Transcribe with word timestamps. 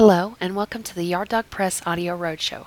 Hello, 0.00 0.34
and 0.40 0.56
welcome 0.56 0.82
to 0.84 0.94
the 0.94 1.04
Yard 1.04 1.28
Dog 1.28 1.50
Press 1.50 1.82
Audio 1.84 2.16
Roadshow. 2.16 2.64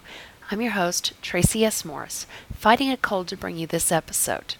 I'm 0.52 0.62
your 0.62 0.73
host, 0.73 1.14
Tracy 1.23 1.65
S. 1.65 1.83
Morris, 1.83 2.28
fighting 2.54 2.91
a 2.91 2.96
cold 2.96 3.28
to 3.30 3.36
bring 3.36 3.57
you 3.57 3.65
this 3.65 3.91
episode. 3.91 4.54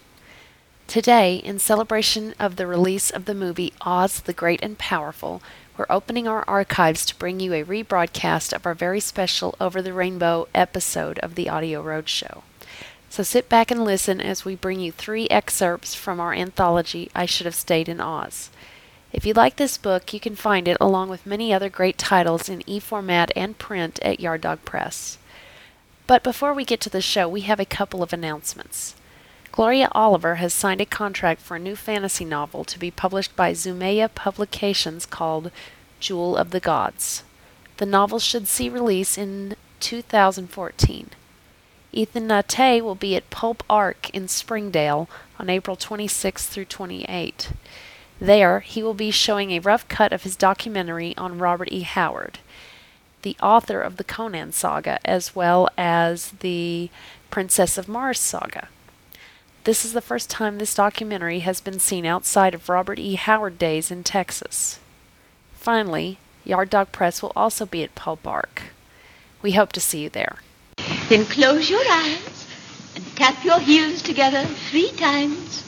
Today, 0.88 1.36
in 1.36 1.60
celebration 1.60 2.34
of 2.40 2.56
the 2.56 2.66
release 2.66 3.10
of 3.12 3.26
the 3.26 3.34
movie 3.34 3.72
Oz 3.82 4.18
the 4.18 4.32
Great 4.32 4.58
and 4.60 4.76
Powerful, 4.76 5.40
we're 5.78 5.86
opening 5.88 6.26
our 6.26 6.42
archives 6.48 7.06
to 7.06 7.14
bring 7.14 7.38
you 7.38 7.52
a 7.52 7.62
rebroadcast 7.62 8.52
of 8.52 8.66
our 8.66 8.74
very 8.74 8.98
special 8.98 9.54
Over 9.60 9.80
the 9.80 9.92
Rainbow 9.92 10.48
episode 10.52 11.20
of 11.20 11.36
the 11.36 11.48
Audio 11.48 11.80
Roadshow. 11.80 12.42
So 13.08 13.22
sit 13.22 13.48
back 13.48 13.70
and 13.70 13.84
listen 13.84 14.20
as 14.20 14.44
we 14.44 14.56
bring 14.56 14.80
you 14.80 14.90
three 14.90 15.28
excerpts 15.28 15.94
from 15.94 16.18
our 16.18 16.34
anthology, 16.34 17.08
I 17.14 17.24
Should 17.26 17.46
Have 17.46 17.54
Stayed 17.54 17.88
in 17.88 18.00
Oz. 18.00 18.50
If 19.14 19.24
you 19.24 19.32
like 19.32 19.54
this 19.54 19.78
book, 19.78 20.12
you 20.12 20.18
can 20.18 20.34
find 20.34 20.66
it 20.66 20.76
along 20.80 21.08
with 21.08 21.24
many 21.24 21.54
other 21.54 21.68
great 21.68 21.98
titles 21.98 22.48
in 22.48 22.68
e 22.68 22.80
format 22.80 23.30
and 23.36 23.56
print 23.56 24.00
at 24.02 24.18
Yard 24.18 24.40
Dog 24.40 24.64
Press. 24.64 25.18
But 26.08 26.24
before 26.24 26.52
we 26.52 26.64
get 26.64 26.80
to 26.80 26.90
the 26.90 27.00
show, 27.00 27.28
we 27.28 27.42
have 27.42 27.60
a 27.60 27.64
couple 27.64 28.02
of 28.02 28.12
announcements. 28.12 28.96
Gloria 29.52 29.88
Oliver 29.92 30.34
has 30.36 30.52
signed 30.52 30.80
a 30.80 30.84
contract 30.84 31.40
for 31.40 31.54
a 31.54 31.60
new 31.60 31.76
fantasy 31.76 32.24
novel 32.24 32.64
to 32.64 32.76
be 32.76 32.90
published 32.90 33.36
by 33.36 33.52
Zumaya 33.52 34.12
Publications 34.12 35.06
called 35.06 35.52
Jewel 36.00 36.36
of 36.36 36.50
the 36.50 36.58
Gods. 36.58 37.22
The 37.76 37.86
novel 37.86 38.18
should 38.18 38.48
see 38.48 38.68
release 38.68 39.16
in 39.16 39.54
2014. 39.78 41.10
Ethan 41.92 42.26
Nahté 42.26 42.82
will 42.82 42.96
be 42.96 43.14
at 43.14 43.30
PulpArk 43.30 44.10
in 44.10 44.26
Springdale 44.26 45.08
on 45.38 45.48
April 45.48 45.76
26 45.76 46.48
through 46.48 46.64
28. 46.64 47.52
There, 48.20 48.60
he 48.60 48.82
will 48.82 48.94
be 48.94 49.10
showing 49.10 49.50
a 49.50 49.58
rough 49.58 49.88
cut 49.88 50.12
of 50.12 50.22
his 50.22 50.36
documentary 50.36 51.16
on 51.16 51.38
Robert 51.38 51.68
E. 51.72 51.82
Howard, 51.82 52.38
the 53.22 53.36
author 53.42 53.80
of 53.80 53.96
the 53.96 54.04
Conan 54.04 54.52
saga, 54.52 54.98
as 55.04 55.34
well 55.34 55.68
as 55.76 56.30
the 56.40 56.90
Princess 57.30 57.76
of 57.76 57.88
Mars 57.88 58.20
saga. 58.20 58.68
This 59.64 59.84
is 59.84 59.94
the 59.94 60.00
first 60.00 60.30
time 60.30 60.58
this 60.58 60.74
documentary 60.74 61.40
has 61.40 61.60
been 61.60 61.80
seen 61.80 62.04
outside 62.04 62.54
of 62.54 62.68
Robert 62.68 62.98
E. 62.98 63.14
Howard 63.14 63.58
days 63.58 63.90
in 63.90 64.04
Texas. 64.04 64.78
Finally, 65.54 66.18
Yard 66.44 66.68
Dog 66.70 66.92
Press 66.92 67.22
will 67.22 67.32
also 67.34 67.64
be 67.64 67.82
at 67.82 67.94
PulpArk. 67.94 68.74
We 69.40 69.52
hope 69.52 69.72
to 69.72 69.80
see 69.80 70.02
you 70.02 70.10
there. 70.10 70.36
Then 71.08 71.24
close 71.24 71.70
your 71.70 71.82
eyes 71.90 72.46
and 72.94 73.04
tap 73.16 73.42
your 73.44 73.58
heels 73.58 74.02
together 74.02 74.44
three 74.44 74.90
times 74.92 75.64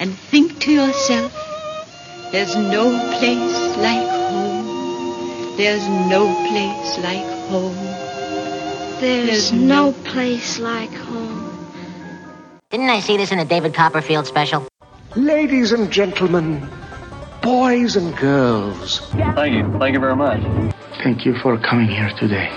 and 0.00 0.14
think 0.14 0.60
to 0.60 0.72
yourself, 0.72 1.32
there's 2.32 2.54
no 2.56 2.90
place 3.18 3.76
like 3.78 4.06
home. 4.08 5.56
There's 5.56 5.86
no 5.88 6.26
place 6.48 6.98
like 6.98 7.26
home. 7.48 7.74
There's, 9.00 9.26
There's 9.26 9.52
no 9.52 9.86
no- 9.86 9.92
place 10.04 10.58
like 10.58 10.92
home. 10.92 11.44
Didn't 12.70 12.90
I 12.90 13.00
see 13.00 13.16
this 13.16 13.32
in 13.32 13.38
a 13.38 13.44
David 13.44 13.72
Copperfield 13.74 14.26
special? 14.26 14.66
Ladies 15.16 15.72
and 15.72 15.90
gentlemen, 15.90 16.68
boys 17.40 17.96
and 17.96 18.14
girls, 18.16 19.00
Thank 19.10 19.54
you. 19.54 19.78
Thank 19.78 19.94
you 19.94 20.00
very 20.00 20.16
much. 20.16 20.42
Thank 21.02 21.24
you 21.24 21.34
for 21.38 21.56
coming 21.58 21.88
here 21.88 22.10
today. 22.18 22.50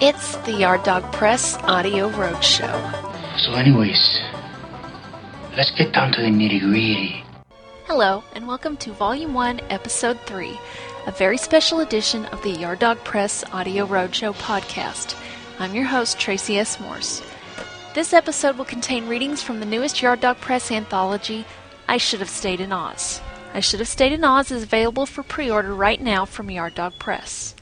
It's 0.00 0.36
the 0.38 0.52
Yard 0.52 0.82
Dog 0.82 1.04
Press 1.12 1.56
Audio 1.64 2.08
Roadshow. 2.10 3.38
So, 3.44 3.52
anyways, 3.52 4.18
let's 5.56 5.70
get 5.72 5.92
down 5.92 6.12
to 6.12 6.20
the 6.20 6.28
nitty 6.28 6.60
gritty. 6.60 7.24
Hello, 7.86 8.22
and 8.34 8.46
welcome 8.46 8.76
to 8.78 8.92
Volume 8.92 9.34
1, 9.34 9.60
Episode 9.68 10.18
3, 10.20 10.58
a 11.06 11.12
very 11.12 11.36
special 11.36 11.80
edition 11.80 12.24
of 12.26 12.40
the 12.42 12.50
Yard 12.50 12.78
Dog 12.78 12.98
Press 13.02 13.42
Audio 13.52 13.84
Roadshow 13.86 14.32
podcast. 14.34 15.20
I'm 15.58 15.74
your 15.74 15.84
host, 15.84 16.20
Tracy 16.20 16.58
S. 16.58 16.78
Morris. 16.78 17.22
This 17.94 18.12
episode 18.12 18.56
will 18.56 18.64
contain 18.64 19.08
readings 19.08 19.42
from 19.42 19.58
the 19.58 19.66
newest 19.66 20.00
Yard 20.00 20.20
Dog 20.20 20.36
Press 20.36 20.70
anthology, 20.70 21.44
I 21.88 21.96
Should 21.96 22.20
Have 22.20 22.30
Stayed 22.30 22.60
in 22.60 22.72
Oz. 22.72 23.20
I 23.52 23.58
Should 23.58 23.80
Have 23.80 23.88
Stayed 23.88 24.12
in 24.12 24.22
Oz 24.22 24.52
is 24.52 24.62
available 24.62 25.06
for 25.06 25.24
pre 25.24 25.50
order 25.50 25.74
right 25.74 26.00
now 26.00 26.24
from 26.24 26.50
Yard 26.50 26.76
Dog 26.76 26.96
Press. 27.00 27.56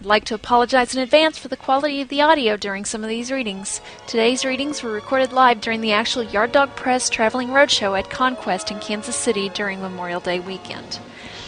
I'd 0.00 0.06
like 0.06 0.24
to 0.26 0.34
apologize 0.34 0.94
in 0.94 1.02
advance 1.02 1.36
for 1.36 1.48
the 1.48 1.58
quality 1.58 2.00
of 2.00 2.08
the 2.08 2.22
audio 2.22 2.56
during 2.56 2.86
some 2.86 3.04
of 3.04 3.10
these 3.10 3.30
readings. 3.30 3.82
Today's 4.06 4.46
readings 4.46 4.82
were 4.82 4.92
recorded 4.92 5.30
live 5.30 5.60
during 5.60 5.82
the 5.82 5.92
actual 5.92 6.22
Yard 6.22 6.52
Dog 6.52 6.74
Press 6.74 7.10
Traveling 7.10 7.48
Roadshow 7.48 7.98
at 7.98 8.08
Conquest 8.08 8.70
in 8.70 8.78
Kansas 8.78 9.14
City 9.14 9.50
during 9.50 9.78
Memorial 9.82 10.20
Day 10.20 10.40
weekend. 10.40 10.98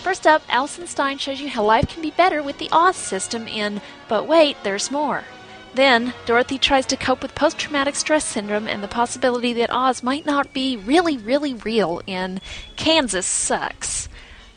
First 0.03 0.27
up, 0.27 0.43
Alison 0.51 0.87
Stein 0.87 1.17
shows 1.17 1.41
you 1.41 1.49
how 1.49 1.65
life 1.65 1.89
can 1.89 2.03
be 2.03 2.11
better 2.11 2.43
with 2.43 2.59
the 2.59 2.69
Oz 2.73 2.95
system 2.95 3.49
in 3.49 3.81
But 4.07 4.29
Wait, 4.29 4.59
There's 4.65 4.91
More. 4.91 5.25
Then, 5.73 6.13
Dorothy 6.27 6.59
tries 6.59 6.85
to 6.87 6.97
cope 6.99 7.23
with 7.23 7.35
post 7.35 7.57
traumatic 7.57 7.95
stress 7.95 8.27
syndrome 8.27 8.69
and 8.69 8.83
the 8.83 8.89
possibility 8.89 9.55
that 9.55 9.73
Oz 9.73 10.03
might 10.03 10.27
not 10.27 10.53
be 10.53 10.77
really, 10.77 11.17
really 11.17 11.55
real 11.55 12.03
in 12.07 12.39
Kansas 12.77 13.25
Sucks. 13.25 14.11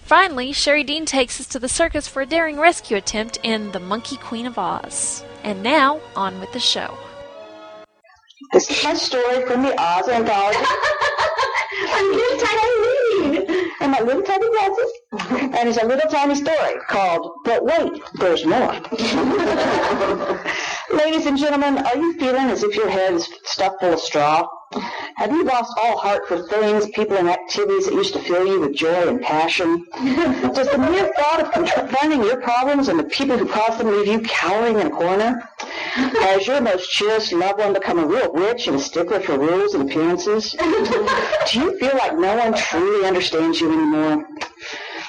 Finally, 0.05 0.53
Sherry 0.53 0.83
Dean 0.83 1.03
takes 1.03 1.39
us 1.39 1.47
to 1.47 1.57
the 1.57 1.67
circus 1.67 2.07
for 2.07 2.21
a 2.21 2.27
daring 2.27 2.59
rescue 2.59 2.95
attempt 2.95 3.39
in 3.41 3.71
The 3.71 3.79
Monkey 3.79 4.17
Queen 4.17 4.45
of 4.45 4.59
Oz. 4.59 5.23
And 5.43 5.63
now, 5.63 5.99
on 6.15 6.39
with 6.39 6.53
the 6.53 6.59
show. 6.59 6.95
This 8.53 8.69
is 8.69 8.83
my 8.83 8.93
story 8.93 9.43
from 9.47 9.63
the 9.63 9.73
Oz 9.81 10.07
Anthology. 10.07 10.59
I'm 11.89 12.11
little 12.11 12.37
tiny 12.37 12.61
reading. 12.85 13.71
And 13.81 13.91
my 13.93 14.01
little 14.01 14.21
tiny 14.21 14.47
glasses. 14.47 14.91
And 15.57 15.69
it's 15.69 15.81
a 15.81 15.87
little 15.87 16.07
tiny 16.11 16.35
story 16.35 16.75
called 16.87 17.39
But 17.43 17.65
Wait, 17.65 17.99
There's 18.19 18.45
More. 18.45 18.73
Ladies 20.93 21.25
and 21.25 21.35
gentlemen, 21.35 21.79
are 21.79 21.97
you 21.97 22.13
feeling 22.19 22.51
as 22.51 22.61
if 22.61 22.75
your 22.75 22.91
head 22.91 23.15
is 23.15 23.27
stuffed 23.43 23.79
full 23.79 23.93
of 23.93 23.99
straw? 23.99 24.47
Have 25.15 25.31
you 25.31 25.43
lost 25.43 25.73
all 25.77 25.97
heart 25.97 26.27
for 26.27 26.41
things, 26.43 26.89
people, 26.89 27.17
and 27.17 27.29
activities 27.29 27.85
that 27.85 27.93
used 27.93 28.13
to 28.13 28.19
fill 28.19 28.45
you 28.45 28.59
with 28.59 28.73
joy 28.73 29.07
and 29.07 29.21
passion? 29.21 29.85
Does 30.53 30.69
the 30.69 30.77
mere 30.77 31.11
thought 31.13 31.41
of 31.41 31.51
confronting 31.51 32.23
your 32.23 32.41
problems 32.41 32.89
and 32.89 32.99
the 32.99 33.05
people 33.05 33.37
who 33.37 33.47
caused 33.47 33.79
them 33.79 33.87
leave 33.87 34.07
you 34.07 34.21
cowering 34.21 34.79
in 34.79 34.87
a 34.87 34.89
corner? 34.89 35.49
Has 35.95 36.45
your 36.45 36.59
most 36.59 36.91
cherished 36.91 37.31
loved 37.31 37.59
one 37.59 37.73
become 37.73 37.99
a 37.99 38.05
real 38.05 38.31
witch 38.33 38.67
and 38.67 38.75
a 38.75 38.79
stickler 38.79 39.21
for 39.21 39.39
rules 39.39 39.73
and 39.73 39.89
appearances? 39.89 40.51
Do 41.51 41.59
you 41.59 41.79
feel 41.79 41.95
like 41.97 42.17
no 42.17 42.35
one 42.37 42.53
truly 42.53 43.07
understands 43.07 43.61
you 43.61 43.71
anymore? 43.71 44.27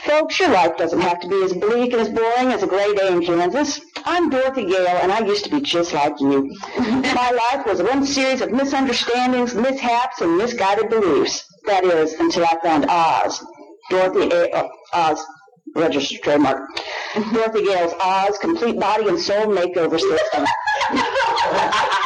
Folks, 0.06 0.38
your 0.38 0.50
life 0.50 0.76
doesn't 0.76 1.00
have 1.00 1.18
to 1.18 1.26
be 1.28 1.42
as 1.42 1.52
bleak 1.52 1.92
and 1.92 2.00
as 2.00 2.08
boring 2.08 2.52
as 2.52 2.62
a 2.62 2.66
gray 2.68 2.94
day 2.94 3.08
in 3.08 3.24
Kansas. 3.26 3.80
I'm 4.04 4.30
Dorothy 4.30 4.64
Gale, 4.64 4.86
and 4.86 5.10
I 5.10 5.18
used 5.18 5.42
to 5.46 5.50
be 5.50 5.60
just 5.60 5.92
like 5.92 6.20
you. 6.20 6.56
My 6.78 7.32
life 7.52 7.66
was 7.66 7.82
one 7.82 8.06
series 8.06 8.40
of 8.40 8.52
misunderstandings, 8.52 9.56
mishaps, 9.56 10.20
and 10.20 10.38
misguided 10.38 10.90
beliefs. 10.90 11.44
That 11.66 11.84
is, 11.84 12.12
until 12.14 12.44
I 12.44 12.56
found 12.62 12.86
Oz. 12.88 13.44
Dorothy 13.90 14.32
A. 14.32 14.50
uh, 14.52 14.68
Oz. 14.94 15.24
Registered 15.74 16.22
trademark. 16.22 16.62
Dorothy 17.32 17.64
Gale's 17.64 17.92
Oz 18.00 18.38
Complete 18.38 18.78
Body 18.78 19.08
and 19.08 19.18
Soul 19.18 19.46
Makeover 19.46 19.98
System. 19.98 20.46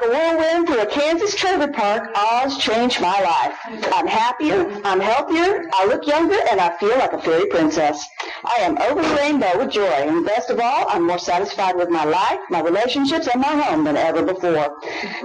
Like 0.00 0.10
a 0.10 0.12
whirlwind 0.12 0.68
through 0.68 0.80
a 0.80 0.86
Kansas 0.86 1.34
trailer 1.34 1.72
park, 1.72 2.10
Oz 2.14 2.56
changed 2.58 3.00
my 3.00 3.20
life. 3.20 3.58
I'm 3.92 4.06
happier, 4.06 4.80
I'm 4.84 5.00
healthier, 5.00 5.68
I 5.72 5.86
look 5.86 6.06
younger, 6.06 6.38
and 6.50 6.60
I 6.60 6.76
feel 6.78 6.96
like 6.98 7.12
a 7.12 7.20
fairy 7.20 7.46
princess. 7.46 8.04
I 8.44 8.62
am 8.62 8.78
over 8.78 9.02
the 9.02 9.14
rainbow 9.16 9.58
with 9.58 9.70
joy, 9.70 9.86
and 9.86 10.24
best 10.24 10.50
of 10.50 10.60
all, 10.60 10.86
I'm 10.88 11.06
more 11.06 11.18
satisfied 11.18 11.74
with 11.74 11.88
my 11.88 12.04
life, 12.04 12.38
my 12.50 12.60
relationships, 12.60 13.26
and 13.26 13.40
my 13.40 13.48
home 13.48 13.84
than 13.84 13.96
ever 13.96 14.22
before. 14.22 14.78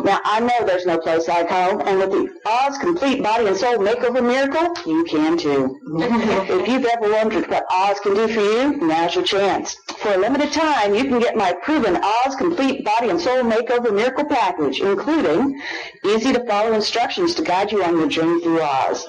Now, 0.04 0.20
I 0.24 0.40
know 0.40 0.66
there's 0.66 0.86
no 0.86 0.98
place 0.98 1.28
like 1.28 1.50
home, 1.50 1.82
and 1.82 2.00
with 2.00 2.12
the 2.12 2.40
Oz 2.46 2.78
Complete 2.80 3.22
Body 3.22 3.48
and 3.48 3.58
Soul 3.58 3.78
Makeover 3.78 4.24
Miracle, 4.26 4.74
you 4.92 5.04
can 5.04 5.38
too. 5.38 5.80
if 5.98 6.68
you've 6.68 6.86
ever 6.86 7.12
wondered 7.12 7.48
what 7.50 7.66
Oz 7.72 8.00
can 8.00 8.16
do 8.16 8.28
for 8.28 8.42
you, 8.42 8.78
now's 8.78 9.14
your 9.14 9.24
chance. 9.24 9.76
For 10.00 10.14
a 10.14 10.18
limited 10.18 10.52
time, 10.52 10.96
you 10.96 11.04
can 11.04 11.20
get 11.20 11.36
my 11.36 11.54
proven 11.54 11.98
Oz 11.98 12.36
Complete 12.36 12.84
Body 12.84 13.10
and 13.10 13.22
Soul 13.22 13.44
Makeover 13.44 13.94
Miracle 13.94 14.26
Package, 14.26 14.63
including 14.66 15.62
easy 16.06 16.34
to 16.34 16.46
follow 16.46 16.74
instructions 16.74 17.36
to 17.36 17.42
guide 17.42 17.72
you 17.72 17.84
on 17.84 17.98
your 17.98 18.08
journey 18.08 18.42
through 18.42 18.62
Oz, 18.62 19.08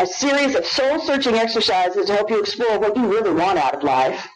a 0.00 0.06
series 0.06 0.54
of 0.54 0.66
soul 0.66 0.98
searching 1.00 1.34
exercises 1.34 2.06
to 2.06 2.14
help 2.14 2.30
you 2.30 2.40
explore 2.40 2.78
what 2.78 2.96
you 2.96 3.06
really 3.10 3.32
want 3.32 3.58
out 3.58 3.74
of 3.74 3.82
life, 3.82 4.28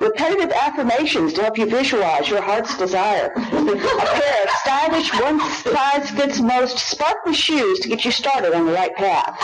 repetitive 0.00 0.50
affirmations 0.52 1.34
to 1.34 1.42
help 1.42 1.58
you 1.58 1.66
visualize 1.66 2.28
your 2.28 2.40
heart's 2.40 2.76
desire, 2.78 3.32
a 3.36 3.40
pair 3.40 4.44
of 4.44 4.50
stylish 4.62 5.12
one-size-fits-most 5.20 6.78
sparkly 6.78 7.34
shoes 7.34 7.80
to 7.80 7.88
get 7.88 8.04
you 8.04 8.10
started 8.10 8.54
on 8.54 8.66
the 8.66 8.72
right 8.72 8.94
path. 8.96 9.38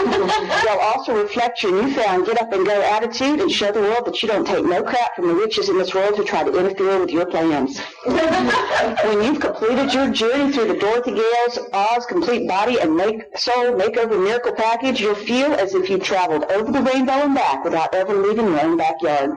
They'll 0.64 0.78
also 0.78 1.22
reflect 1.22 1.62
your 1.62 1.72
newfound 1.72 2.26
get-up-and-go 2.26 2.80
attitude 2.82 3.40
and 3.40 3.50
show 3.50 3.70
the 3.70 3.80
world 3.80 4.06
that 4.06 4.22
you 4.22 4.28
don't 4.28 4.46
take 4.46 4.64
no 4.64 4.82
crap 4.82 5.14
from 5.14 5.28
the 5.28 5.34
riches 5.34 5.68
in 5.68 5.76
this 5.76 5.94
world 5.94 6.16
who 6.16 6.24
try 6.24 6.42
to 6.42 6.58
interfere 6.58 6.98
with 6.98 7.10
your 7.10 7.26
plans. 7.26 7.78
when 8.06 9.22
you've 9.22 9.40
completed 9.40 9.92
your 9.92 10.10
journey 10.10 10.52
through 10.52 10.68
the 10.68 10.78
Dorothy 10.78 11.12
Gales 11.12 11.58
Oz 11.72 12.06
Complete 12.06 12.48
Body 12.48 12.80
and 12.80 12.96
make, 12.96 13.36
Soul 13.36 13.72
Makeover 13.78 14.22
Miracle 14.22 14.52
Package, 14.52 15.00
you'll 15.00 15.14
feel 15.14 15.52
as 15.52 15.74
if 15.74 15.90
you've 15.90 16.02
traveled 16.02 16.44
over 16.44 16.72
the 16.72 16.82
rainbow 16.82 17.12
and 17.12 17.34
back 17.34 17.62
without 17.62 17.94
ever 17.94 18.14
leaving 18.14 18.46
your 18.46 18.60
own 18.60 18.76
backyard. 18.76 19.32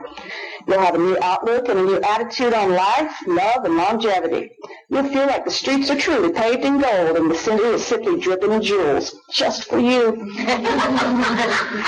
You'll 0.66 0.80
have 0.80 0.94
a 0.94 0.98
new 0.98 1.18
outlook 1.22 1.68
and 1.68 1.78
a 1.78 1.82
new 1.82 2.00
attitude 2.00 2.52
on 2.52 2.72
life, 2.74 3.12
love, 3.26 3.64
and 3.64 3.76
longevity. 3.76 4.52
You'll 4.88 5.08
feel 5.08 5.26
like 5.26 5.44
the 5.44 5.50
streets 5.50 5.90
are 5.90 5.96
truly 5.96 6.32
paved 6.32 6.64
in 6.64 6.80
gold 6.80 7.16
and 7.16 7.30
the 7.30 7.34
city 7.34 7.62
is 7.62 7.84
simply 7.84 8.20
dripping 8.20 8.52
in 8.52 8.62
jewels, 8.62 9.14
just 9.32 9.68
for 9.68 9.78
you. 9.78 10.16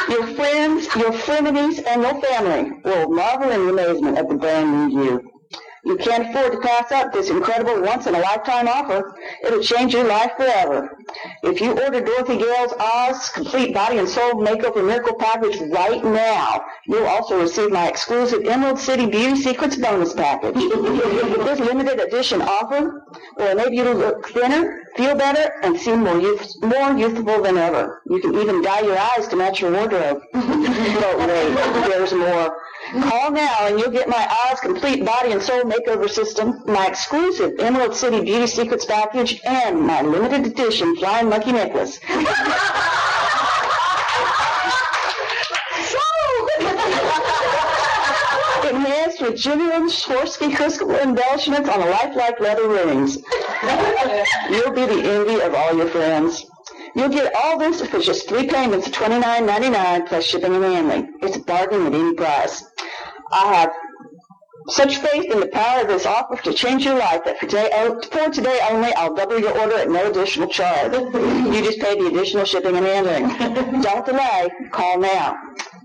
your 0.09 0.27
friends, 0.35 0.87
your 0.97 1.13
frenemies, 1.13 1.83
and 1.87 2.03
your 2.03 2.21
family 2.21 2.81
will 2.85 3.09
marvel 3.11 3.51
in 3.51 3.69
amazement 3.69 4.19
at 4.19 4.29
the 4.29 4.35
brand 4.35 4.95
new 4.95 5.05
you. 5.05 5.33
You 5.85 5.97
can't 5.97 6.29
afford 6.29 6.53
to 6.53 6.61
pass 6.61 6.93
up 6.93 7.13
this 7.13 7.29
incredible 7.29 7.83
once-in-a-lifetime 7.83 8.69
offer. 8.69 9.17
It'll 9.45 9.63
change 9.63 9.93
your 9.93 10.05
life 10.05 10.31
forever. 10.37 10.97
If 11.43 11.61
you 11.61 11.73
order 11.73 12.01
Dorothy 12.01 12.39
Gale's 12.39 12.73
Oz 12.79 13.31
Complete 13.31 13.75
Body 13.75 13.99
and 13.99 14.09
Soul 14.09 14.35
Makeover 14.35 14.85
Miracle 14.85 15.15
Package 15.15 15.61
right 15.71 16.03
now, 16.03 16.65
you'll 16.87 17.07
also 17.07 17.41
receive 17.41 17.71
my 17.71 17.89
exclusive 17.89 18.45
Emerald 18.45 18.79
City 18.79 19.07
Beauty 19.07 19.37
Secrets 19.41 19.77
bonus 19.77 20.13
package. 20.13 20.55
this 20.55 21.61
limited 21.61 22.01
edition 22.01 22.43
offer 22.43 23.05
will 23.37 23.47
enable 23.51 23.73
you 23.73 23.85
to 23.85 23.93
look 23.93 24.29
thinner, 24.31 24.83
feel 24.97 25.15
better, 25.15 25.53
and 25.63 25.79
seem 25.79 26.01
more, 26.01 26.19
youth- 26.19 26.55
more 26.63 26.93
youthful 26.97 27.43
than 27.43 27.57
ever. 27.57 28.03
You 28.07 28.21
can 28.21 28.35
even 28.37 28.63
dye 28.63 28.81
your 28.81 28.99
eyes 28.99 29.29
to 29.29 29.37
match 29.37 29.61
your 29.61 29.73
wardrobe. 29.73 30.23
but 30.33 31.19
wait, 31.19 31.89
there's 31.89 32.13
more. 32.13 32.57
Call 32.93 33.31
now 33.31 33.69
and 33.69 33.79
you'll 33.79 33.91
get 33.91 34.07
my 34.07 34.29
Oz 34.51 34.61
Complete 34.61 35.03
Body 35.03 35.33
and 35.33 35.41
Soul 35.41 35.63
Makeover 35.63 36.11
System, 36.11 36.63
my 36.67 36.87
exclusive 36.87 37.53
Emerald 37.59 37.95
City 37.95 38.21
Beauty 38.23 38.47
Secrets 38.47 38.85
package, 38.85 39.41
and 39.47 39.81
my 39.81 40.03
limited 40.03 40.47
edition 40.47 40.95
Flying 40.97 41.31
Monkey 41.31 41.53
Necklace. 41.53 41.99
Enhanced 48.69 49.23
with 49.23 49.37
genuine 49.37 49.89
Swarovski 49.89 50.55
crystal 50.55 50.91
embellishments 50.91 51.71
on 51.71 51.81
the 51.81 51.87
lifelike 51.87 52.39
leather 52.41 52.69
rings. 52.69 53.17
You'll 54.51 54.73
be 54.73 54.85
the 54.85 55.03
envy 55.03 55.41
of 55.41 55.55
all 55.55 55.75
your 55.75 55.89
friends. 55.89 56.45
You'll 56.95 57.09
get 57.09 57.35
all 57.35 57.59
this 57.59 57.85
for 57.87 58.01
just 58.01 58.29
three 58.29 58.47
payments 58.47 58.87
of 58.87 58.93
$29.99 58.93 60.07
plus 60.07 60.25
shipping 60.25 60.55
and 60.55 60.65
handling. 60.65 61.15
It's 61.23 61.37
a 61.37 61.41
bargain 61.41 61.87
at 61.87 61.95
any 61.95 62.15
price. 62.15 62.65
I 63.33 63.55
have 63.55 63.73
such 64.69 64.99
faith 64.99 65.33
in 65.33 65.41
the 65.41 65.49
power 65.49 65.83
of 65.83 65.89
this 65.89 66.07
offer 66.07 66.37
to 66.43 66.53
change 66.53 66.85
your 66.85 66.97
life 66.99 67.25
that 67.25 67.39
for 67.39 67.47
today, 67.47 67.71
oh, 67.73 68.01
for 68.01 68.31
today 68.31 68.61
only, 68.71 68.93
I'll 68.95 69.15
double 69.15 69.39
your 69.39 69.59
order 69.59 69.77
at 69.79 69.91
no 69.91 70.11
additional 70.11 70.49
charge. 70.49 70.93
You 70.93 71.63
just 71.63 71.81
pay 71.81 71.99
the 71.99 72.07
additional 72.07 72.45
shipping 72.45 72.77
and 72.77 72.87
handling. 72.87 73.83
Don't 73.83 74.07
delay. 74.07 74.49
Call 74.71 74.99
now. 74.99 75.37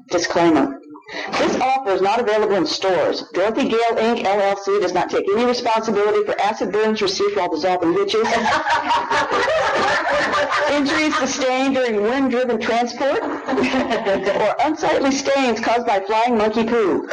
Disclaimer. 0.09 0.79
This 1.13 1.55
offer 1.61 1.91
is 1.91 2.01
not 2.01 2.19
available 2.19 2.55
in 2.55 2.65
stores. 2.65 3.21
Dorothy 3.33 3.69
Gale 3.69 3.95
Inc. 3.95 4.25
LLC 4.25 4.81
does 4.81 4.93
not 4.93 5.09
take 5.09 5.25
any 5.29 5.45
responsibility 5.45 6.25
for 6.25 6.37
acid 6.41 6.73
burns 6.73 7.01
received 7.01 7.37
while 7.37 7.49
dissolving 7.49 7.93
witches, 7.93 8.27
injuries 10.69 11.17
sustained 11.17 11.75
during 11.75 12.01
wind-driven 12.01 12.59
transport, 12.59 13.23
or 13.23 14.55
unsightly 14.65 15.11
stains 15.11 15.61
caused 15.61 15.87
by 15.87 16.01
flying 16.01 16.37
monkey 16.37 16.65
poo. 16.65 17.07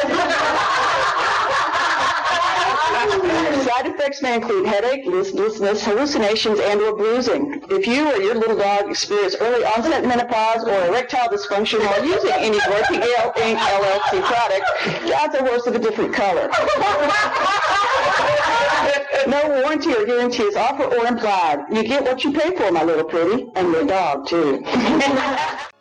Side 3.05 3.87
effects 3.87 4.23
may 4.23 4.35
include 4.37 4.67
headache, 4.67 5.05
listlessness, 5.05 5.85
hallucinations, 5.85 6.59
and 6.59 6.81
or 6.81 6.97
bruising. 6.97 7.63
If 7.69 7.87
you 7.87 8.11
or 8.11 8.17
your 8.17 8.35
little 8.35 8.57
dog 8.57 8.89
experience 8.89 9.37
early 9.41 9.65
onset 9.65 10.07
menopause 10.07 10.65
or 10.65 10.87
erectile 10.87 11.29
dysfunction 11.29 11.81
while 11.81 12.05
using 12.05 12.31
any 12.33 12.59
Dorothy 12.61 12.99
Gale 12.99 13.33
Inc. 13.37 13.59
LLC 13.59 14.23
product, 14.23 14.65
that's 15.09 15.35
a 15.35 15.43
horse 15.45 15.67
of 15.67 15.75
a 15.75 15.79
different 15.79 16.15
color. 16.15 16.51
No 19.27 19.49
warranty 19.49 19.95
or 19.95 20.05
guarantee 20.05 20.43
is 20.45 20.57
offered 20.57 20.93
or 20.93 21.07
implied. 21.07 21.65
You 21.73 21.83
get 21.83 22.03
what 22.05 22.25
you 22.25 22.33
pay 22.33 22.57
for, 22.57 22.71
my 22.71 22.85
little 22.85 23.05
pretty, 23.05 23.51
and 23.55 23.73
your 23.73 23.87
dog 23.87 24.27
too. 24.29 24.63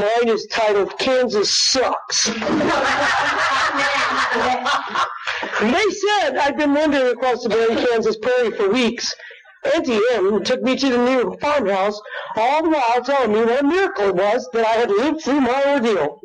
Mine 0.00 0.28
is 0.28 0.46
titled 0.46 0.98
Kansas 0.98 1.54
Sucks. 1.54 2.24
they 2.24 2.32
said 5.90 6.38
I'd 6.38 6.56
been 6.56 6.72
wandering 6.72 7.12
across 7.12 7.42
the 7.42 7.50
barren 7.50 7.76
Kansas 7.84 8.16
prairie 8.16 8.52
for 8.52 8.70
weeks. 8.70 9.14
Auntie 9.74 10.00
Em 10.12 10.42
took 10.42 10.62
me 10.62 10.74
to 10.74 10.88
the 10.88 10.96
new 10.96 11.36
farmhouse, 11.38 12.00
all 12.34 12.62
the 12.62 12.70
while 12.70 13.04
telling 13.04 13.32
me 13.32 13.40
what 13.40 13.60
a 13.60 13.62
miracle 13.62 14.08
it 14.08 14.14
was 14.14 14.48
that 14.54 14.66
I 14.66 14.70
had 14.70 14.90
lived 14.90 15.22
through 15.22 15.42
my 15.42 15.62
ordeal. 15.66 16.22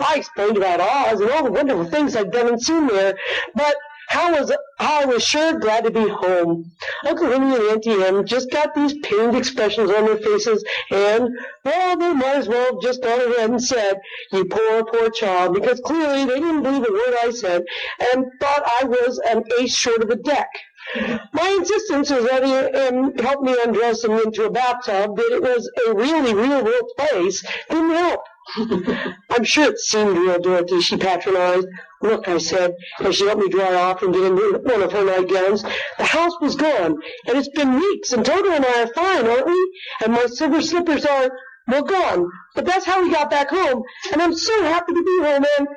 I 0.00 0.16
explained 0.16 0.56
about 0.56 0.80
Oz 0.80 1.20
and 1.20 1.30
all 1.30 1.44
the 1.44 1.52
wonderful 1.52 1.84
things 1.84 2.16
I'd 2.16 2.32
done 2.32 2.48
and 2.48 2.60
seen 2.60 2.88
there, 2.88 3.16
but 3.54 3.76
how 4.14 4.30
was 4.32 4.56
I 4.78 5.04
was 5.06 5.24
sure 5.24 5.58
glad 5.58 5.82
to 5.84 5.90
be 5.90 6.08
home. 6.08 6.70
Uncle 7.04 7.26
Henry 7.26 7.56
and 7.56 7.64
Auntie 7.72 8.00
Em 8.04 8.24
just 8.24 8.48
got 8.48 8.72
these 8.72 8.94
pained 8.98 9.36
expressions 9.36 9.90
on 9.90 10.06
their 10.06 10.18
faces, 10.18 10.64
and 10.92 11.30
well, 11.64 11.98
they 11.98 12.12
might 12.12 12.36
as 12.36 12.48
well 12.48 12.66
have 12.66 12.80
just 12.80 13.02
gone 13.02 13.20
ahead 13.20 13.50
and 13.50 13.60
said, 13.62 14.00
"You 14.30 14.44
poor, 14.44 14.84
poor 14.84 15.10
child," 15.10 15.54
because 15.54 15.80
clearly 15.80 16.26
they 16.26 16.38
didn't 16.38 16.62
believe 16.62 16.86
a 16.88 16.92
word 16.92 17.16
I 17.24 17.30
said, 17.30 17.64
and 18.12 18.24
thought 18.40 18.62
I 18.80 18.84
was 18.84 19.18
an 19.28 19.42
ace 19.58 19.74
short 19.74 20.00
of 20.04 20.10
a 20.10 20.16
deck. 20.16 20.50
My 21.32 21.48
insistence 21.58 22.10
was 22.10 22.24
that 22.26 22.44
he 22.44 22.54
um, 22.54 23.16
help 23.16 23.42
me 23.42 23.56
undress 23.64 24.04
him 24.04 24.12
into 24.12 24.44
a 24.44 24.50
bathtub, 24.50 25.16
that 25.16 25.32
it 25.32 25.42
was 25.42 25.68
a 25.88 25.92
really 25.92 26.34
real, 26.34 26.62
real 26.62 26.86
place, 26.96 27.44
didn't 27.68 27.90
help. 27.90 28.20
I'm 29.30 29.44
sure 29.44 29.70
it 29.70 29.78
seemed 29.78 30.16
real, 30.16 30.38
Dorothy, 30.38 30.80
she 30.80 30.96
patronized. 30.96 31.66
Look, 32.02 32.28
I 32.28 32.38
said, 32.38 32.74
as 33.00 33.16
she 33.16 33.26
helped 33.26 33.42
me 33.42 33.48
dry 33.48 33.74
off 33.74 34.02
and 34.02 34.12
get 34.12 34.24
into 34.24 34.60
one 34.62 34.82
of 34.82 34.92
her 34.92 35.04
nightgowns, 35.04 35.62
the 35.98 36.04
house 36.04 36.34
was 36.40 36.54
gone, 36.54 37.00
and 37.26 37.38
it's 37.38 37.48
been 37.48 37.76
weeks, 37.76 38.12
and 38.12 38.24
Toto 38.24 38.50
and 38.50 38.64
I 38.64 38.82
are 38.82 38.86
fine, 38.88 39.26
aren't 39.26 39.46
we? 39.46 39.80
And 40.02 40.12
my 40.12 40.26
silver 40.26 40.60
slippers 40.60 41.04
are, 41.06 41.30
well, 41.68 41.82
gone. 41.82 42.30
But 42.54 42.66
that's 42.66 42.84
how 42.84 43.02
we 43.02 43.10
got 43.10 43.30
back 43.30 43.48
home, 43.48 43.82
and 44.12 44.20
I'm 44.20 44.34
so 44.34 44.62
happy 44.64 44.92
to 44.92 45.02
be 45.02 45.24
home, 45.24 45.44
and... 45.58 45.68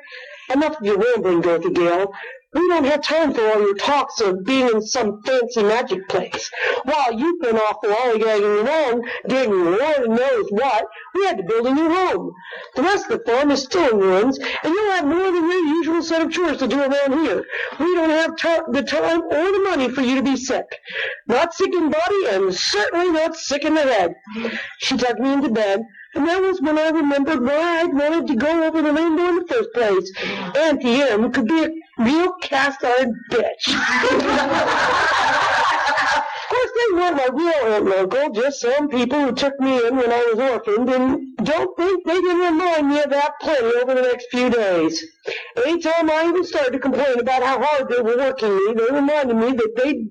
Enough 0.50 0.78
of 0.78 0.86
your 0.86 0.96
rambling, 0.96 1.42
Dorothy 1.42 1.70
Gale. 1.70 2.10
We 2.54 2.66
don't 2.68 2.84
have 2.84 3.02
time 3.02 3.34
for 3.34 3.42
all 3.42 3.60
your 3.60 3.74
talks 3.74 4.22
of 4.22 4.42
being 4.42 4.68
in 4.68 4.80
some 4.80 5.22
fancy 5.22 5.62
magic 5.62 6.08
place. 6.08 6.50
While 6.84 7.12
you've 7.12 7.40
been 7.42 7.58
off 7.58 7.76
lollygagging 7.82 8.64
around, 8.64 9.04
doing 9.28 9.76
Lord 9.76 10.08
knows 10.08 10.46
what, 10.50 10.86
we 11.14 11.26
had 11.26 11.36
to 11.36 11.42
build 11.42 11.66
a 11.66 11.74
new 11.74 11.90
home. 11.94 12.32
The 12.74 12.82
rest 12.82 13.10
of 13.10 13.18
the 13.18 13.30
farm 13.30 13.50
is 13.50 13.64
still 13.64 13.90
in 13.90 13.98
ruins, 13.98 14.38
and 14.38 14.72
you'll 14.72 14.92
have 14.92 15.04
more 15.04 15.30
than 15.30 15.50
your 15.50 15.64
usual 15.76 16.02
set 16.02 16.22
of 16.22 16.32
chores 16.32 16.56
to 16.58 16.68
do 16.68 16.80
around 16.80 17.20
here. 17.22 17.44
We 17.78 17.94
don't 17.94 18.08
have 18.08 18.36
ti 18.36 18.62
the 18.72 18.82
time 18.82 19.22
or 19.24 19.52
the 19.52 19.60
money 19.64 19.90
for 19.90 20.00
you 20.00 20.14
to 20.14 20.22
be 20.22 20.36
sick. 20.36 20.64
Not 21.26 21.52
sick 21.52 21.74
in 21.74 21.90
body, 21.90 22.26
and 22.28 22.54
certainly 22.54 23.10
not 23.10 23.36
sick 23.36 23.64
in 23.66 23.74
the 23.74 23.82
head. 23.82 24.14
She 24.78 24.96
tucked 24.96 25.20
me 25.20 25.34
into 25.34 25.50
bed, 25.50 25.82
and 26.14 26.26
that 26.26 26.40
was 26.40 26.60
when 26.60 26.78
I 26.78 26.88
remembered 26.88 27.42
why 27.42 27.80
I'd 27.80 27.92
wanted 27.92 28.26
to 28.28 28.36
go 28.36 28.64
over 28.64 28.82
the 28.82 28.92
rainbow 28.92 29.28
in 29.28 29.36
the 29.40 29.46
first 29.46 29.72
place. 29.72 30.12
Auntie 30.56 31.02
Em 31.02 31.30
could 31.32 31.46
be 31.46 31.64
a 31.64 31.70
real 31.98 32.32
cast-iron 32.40 33.20
bitch. 33.30 33.68
Course, 36.48 36.70
they 36.74 36.96
weren't 36.96 37.16
my 37.16 37.28
real 37.30 37.72
aunt 37.72 37.84
and 37.84 37.92
uncle, 37.92 38.30
just 38.30 38.60
some 38.60 38.88
people 38.88 39.20
who 39.20 39.32
took 39.34 39.60
me 39.60 39.86
in 39.86 39.96
when 39.96 40.10
I 40.10 40.32
was 40.32 40.40
orphaned, 40.40 40.88
and 40.88 41.36
don't 41.44 41.76
think 41.76 42.06
they 42.06 42.14
didn't 42.14 42.38
remind 42.38 42.88
me 42.88 43.02
of 43.02 43.10
that 43.10 43.34
plenty 43.40 43.66
over 43.76 43.94
the 43.94 44.00
next 44.00 44.28
few 44.30 44.48
days. 44.48 45.04
Anytime 45.58 46.10
I 46.10 46.24
even 46.26 46.44
started 46.44 46.72
to 46.72 46.78
complain 46.78 47.20
about 47.20 47.42
how 47.42 47.62
hard 47.62 47.90
they 47.90 48.00
were 48.00 48.16
working 48.16 48.56
me, 48.56 48.74
they 48.74 48.94
reminded 48.94 49.36
me 49.36 49.52
that 49.52 49.76
they'd 49.76 50.08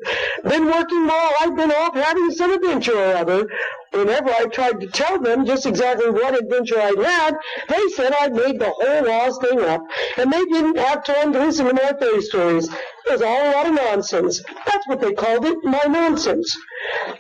been 0.47 0.65
working 0.65 1.07
while 1.07 1.33
I'd 1.41 1.55
been 1.55 1.71
off 1.71 1.95
having 1.95 2.29
some 2.29 2.53
adventure 2.53 2.97
or 2.97 3.15
other. 3.15 3.47
Whenever 3.91 4.29
I 4.29 4.45
tried 4.45 4.79
to 4.81 4.87
tell 4.87 5.19
them 5.19 5.45
just 5.45 5.65
exactly 5.65 6.11
what 6.11 6.39
adventure 6.39 6.79
I'd 6.79 6.99
had, 6.99 7.35
they 7.67 7.87
said 7.95 8.13
I'd 8.13 8.33
made 8.33 8.59
the 8.59 8.69
whole 8.69 9.09
Oz 9.09 9.39
thing 9.39 9.61
up, 9.61 9.81
and 10.17 10.31
they 10.31 10.43
didn't 10.45 10.77
have 10.77 11.03
time 11.03 11.33
to 11.33 11.39
listen 11.39 11.65
to 11.65 11.73
my 11.73 11.93
fairy 11.99 12.21
stories. 12.21 12.69
It 13.07 13.11
was 13.13 13.21
all 13.21 13.41
a 13.41 13.51
lot 13.51 13.67
of 13.67 13.73
nonsense. 13.73 14.43
That's 14.65 14.85
what 14.85 14.99
they 14.99 15.13
called 15.13 15.45
it, 15.45 15.63
my 15.63 15.81
nonsense. 15.87 16.57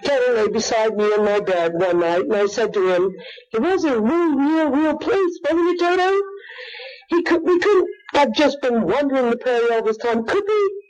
Kenny 0.03 0.33
lay 0.33 0.49
beside 0.49 0.97
me 0.97 1.13
in 1.13 1.23
my 1.23 1.39
bed 1.39 1.75
one 1.75 1.99
night, 1.99 2.23
and 2.23 2.35
I 2.35 2.45
said 2.47 2.73
to 2.73 2.89
him, 2.93 3.15
It 3.53 3.61
was 3.61 3.85
a 3.85 3.97
real, 3.97 4.35
real, 4.35 4.69
real 4.69 4.97
place, 4.97 5.39
wasn't 5.43 5.69
it, 5.69 5.79
Toto? 5.79 6.21
He 7.07 7.23
could, 7.23 7.43
we 7.43 7.57
couldn't 7.59 7.87
have 8.15 8.33
just 8.33 8.59
been 8.61 8.85
wandering 8.85 9.29
the 9.29 9.37
prairie 9.37 9.71
all 9.71 9.81
this 9.81 9.95
time, 9.95 10.25
could 10.25 10.43
we? 10.45 10.83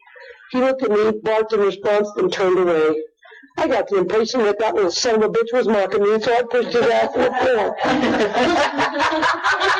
He 0.51 0.57
looked 0.59 0.81
at 0.81 0.89
me, 0.89 1.11
barked 1.21 1.53
in 1.53 1.59
response, 1.59 2.09
and 2.17 2.33
turned 2.33 2.57
away. 2.57 2.95
I 3.59 3.67
got 3.67 3.87
the 3.89 3.97
impression 3.97 4.41
that 4.45 4.57
that 4.59 4.73
little 4.73 4.89
son 4.89 5.21
of 5.21 5.23
a 5.23 5.29
bitch 5.29 5.53
was 5.53 5.67
mocking 5.67 6.01
me, 6.01 6.19
so 6.19 6.33
I 6.33 6.41
pushed 6.41 6.73
his 6.73 6.87
ass 6.87 7.13
to 7.13 7.19
the 7.19 7.31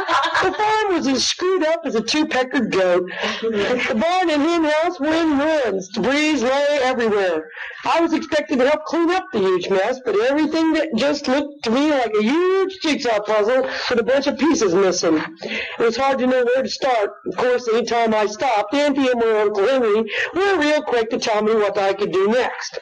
floor. 0.06 0.24
the 0.44 0.52
farm 0.54 0.94
was 0.94 1.08
as 1.08 1.26
screwed 1.26 1.64
up 1.66 1.82
as 1.86 1.96
a 1.96 2.02
two-peckered 2.02 2.72
goat. 2.72 3.10
The 3.42 3.98
barn 4.00 4.30
and 4.30 4.42
hen 4.42 4.64
house 4.64 5.00
were 5.00 5.14
in 5.14 5.38
ruins. 5.38 5.90
Debris 5.90 6.38
lay 6.38 6.80
everywhere. 6.82 7.50
I 7.86 8.02
was 8.02 8.14
expected 8.14 8.60
to 8.60 8.70
help 8.70 8.86
clean 8.86 9.10
up 9.12 9.26
the 9.32 9.40
huge 9.40 9.70
mess, 9.70 10.00
but 10.04 10.20
everything 10.20 10.74
that 10.74 10.90
just 10.96 11.28
looked 11.28 11.64
to 11.64 11.72
me 11.72 11.90
like 11.90 12.14
a 12.20 12.24
huge 12.24 12.80
jigsaw 12.82 13.20
puzzle 13.22 13.64
with 13.90 14.00
a 14.00 14.04
bunch 14.04 14.28
of 14.28 14.38
pieces 14.38 14.74
missing. 14.74 15.18
It 15.18 15.80
was 15.80 15.98
hard 15.98 16.20
to 16.20 16.28
know 16.28 16.44
where 16.44 16.64
to 16.64 16.70
start. 16.70 17.12
Of 17.28 17.38
course, 17.38 17.68
any 17.74 17.86
time 17.86 18.14
I 18.14 18.26
stopped, 18.26 18.74
Auntie 18.74 19.08
and 19.08 19.20
my 19.20 19.42
Uncle 19.42 19.68
Henry 19.68 20.12
were 20.34 20.60
real 20.60 20.82
quick 20.82 21.10
to 21.12 21.20
tell 21.20 21.42
me 21.42 21.56
what 21.56 21.78
I 21.78 21.94
could 21.94 22.12
do 22.12 22.28
next. 22.28 22.80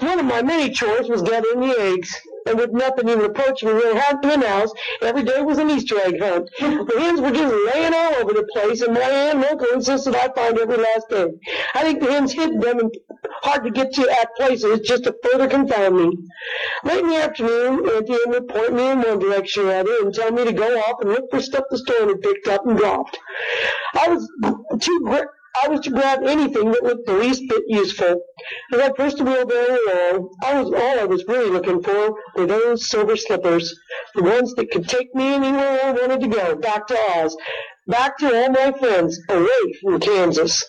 One 0.00 0.18
of 0.18 0.26
my 0.26 0.42
many 0.42 0.70
chores 0.72 1.08
was 1.08 1.22
gathering 1.22 1.60
the 1.60 1.78
eggs. 1.78 2.14
And 2.46 2.58
with 2.58 2.72
nothing 2.72 3.08
even 3.08 3.24
approaching 3.24 3.68
a 3.68 3.74
real 3.74 3.96
hen 3.96 4.42
house, 4.42 4.72
every 5.02 5.22
day 5.22 5.42
was 5.42 5.58
an 5.58 5.70
Easter 5.70 5.98
egg 6.00 6.20
hunt. 6.20 6.48
The 6.58 6.94
hens 6.98 7.20
were 7.20 7.30
just 7.30 7.54
laying 7.74 7.94
all 7.94 8.14
over 8.16 8.32
the 8.32 8.48
place, 8.52 8.80
and 8.82 8.94
my 8.94 9.00
aunt 9.00 9.44
uncle 9.44 9.68
insisted 9.74 10.14
I 10.14 10.28
find 10.28 10.58
every 10.58 10.76
last 10.76 11.12
egg. 11.12 11.30
I 11.74 11.82
think 11.82 12.00
the 12.00 12.10
hens 12.10 12.32
hid 12.32 12.60
them 12.60 12.78
and 12.78 12.94
hard 13.42 13.64
to 13.64 13.70
get 13.70 13.92
to 13.94 14.10
at 14.20 14.34
places 14.36 14.80
just 14.80 15.04
to 15.04 15.14
further 15.22 15.48
confound 15.48 15.96
me. 15.96 16.18
Late 16.84 17.00
in 17.00 17.08
the 17.08 17.16
afternoon, 17.16 17.88
Auntie 17.88 18.16
would 18.26 18.48
point 18.48 18.72
me 18.74 18.90
in 18.90 19.02
one 19.02 19.18
direction 19.18 19.66
or 19.66 19.72
other 19.72 19.96
and 20.02 20.14
tell 20.14 20.30
me 20.30 20.44
to 20.44 20.52
go 20.52 20.78
off 20.78 21.00
and 21.00 21.10
look 21.10 21.30
for 21.30 21.40
stuff 21.40 21.64
the 21.70 21.78
storm 21.78 22.08
had 22.08 22.22
picked 22.22 22.48
up 22.48 22.66
and 22.66 22.76
dropped. 22.76 23.18
I 23.94 24.08
was 24.08 24.28
too 24.80 25.00
I 25.62 25.68
was 25.68 25.80
to 25.80 25.90
grab 25.90 26.22
anything 26.24 26.70
that 26.72 26.82
looked 26.84 27.06
the 27.06 27.14
least 27.14 27.42
bit 27.48 27.62
useful. 27.66 28.20
As 28.72 28.80
I 28.80 28.90
pushed 28.90 29.18
the 29.18 29.24
wheelbarrow 29.24 29.78
along, 29.88 30.30
all 30.42 31.00
I 31.00 31.04
was 31.04 31.24
really 31.26 31.50
looking 31.50 31.82
for 31.82 32.14
were 32.34 32.46
those 32.46 32.88
silver 32.88 33.16
slippers, 33.16 33.74
the 34.14 34.22
ones 34.22 34.54
that 34.54 34.70
could 34.70 34.88
take 34.88 35.14
me 35.14 35.34
anywhere 35.34 35.80
I 35.84 35.92
wanted 35.92 36.20
to 36.20 36.28
go, 36.28 36.56
back 36.56 36.86
to 36.88 36.98
Oz, 37.16 37.36
back 37.86 38.18
to 38.18 38.34
all 38.34 38.50
my 38.50 38.72
friends, 38.72 39.18
away 39.28 39.72
from 39.80 40.00
Kansas. 40.00 40.62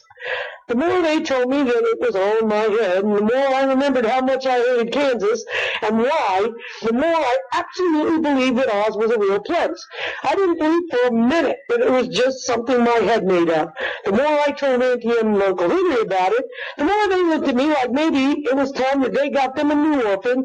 The 0.68 0.76
more 0.76 1.02
they 1.02 1.22
told 1.22 1.50
me 1.50 1.64
that 1.64 1.76
it 1.76 2.00
was 2.02 2.16
all 2.16 2.40
in 2.40 2.48
my 2.50 2.68
head, 2.82 3.06
and 3.06 3.16
the 3.16 3.22
more 3.22 3.56
I 3.56 3.64
remembered 3.64 4.06
how 4.06 4.20
much 4.20 4.46
I 4.46 4.60
hated 4.60 4.92
Kansas 4.92 5.46
and 5.82 6.00
why, 6.00 6.50
the 6.82 6.92
more 6.92 7.06
I 7.06 7.38
absolutely 7.54 8.20
believed 8.20 8.58
that 8.58 8.74
Oz 8.74 8.98
was 8.98 9.12
a 9.12 9.18
real 9.18 9.40
place. 9.40 9.88
I 10.24 10.36
didn't 10.36 10.60
believe 10.60 10.84
for 10.92 11.08
a 11.08 11.12
minute 11.14 11.60
that 11.70 11.80
it 11.80 11.90
was 11.90 12.10
just 12.10 12.46
something 12.46 12.84
my 12.84 13.00
head 13.00 13.24
made 13.24 13.50
up. 13.50 13.74
The 14.04 14.12
more 14.12 14.26
I 14.28 14.52
told 14.52 14.84
Auntie 14.84 15.18
and 15.18 15.42
Uncle 15.42 15.70
Henry 15.70 16.02
about 16.02 16.34
it, 16.34 16.46
the 16.78 16.84
more 16.84 17.08
they 17.08 17.24
looked 17.24 17.48
at 17.48 17.56
me 17.56 17.68
like 17.68 17.92
maybe 17.92 18.42
it 18.42 18.56
was 18.56 18.74
time 18.74 19.02
that 19.04 19.14
they 19.14 19.30
got 19.30 19.56
them 19.56 19.72
a 19.72 19.76
new 19.76 20.02
orphan 20.02 20.44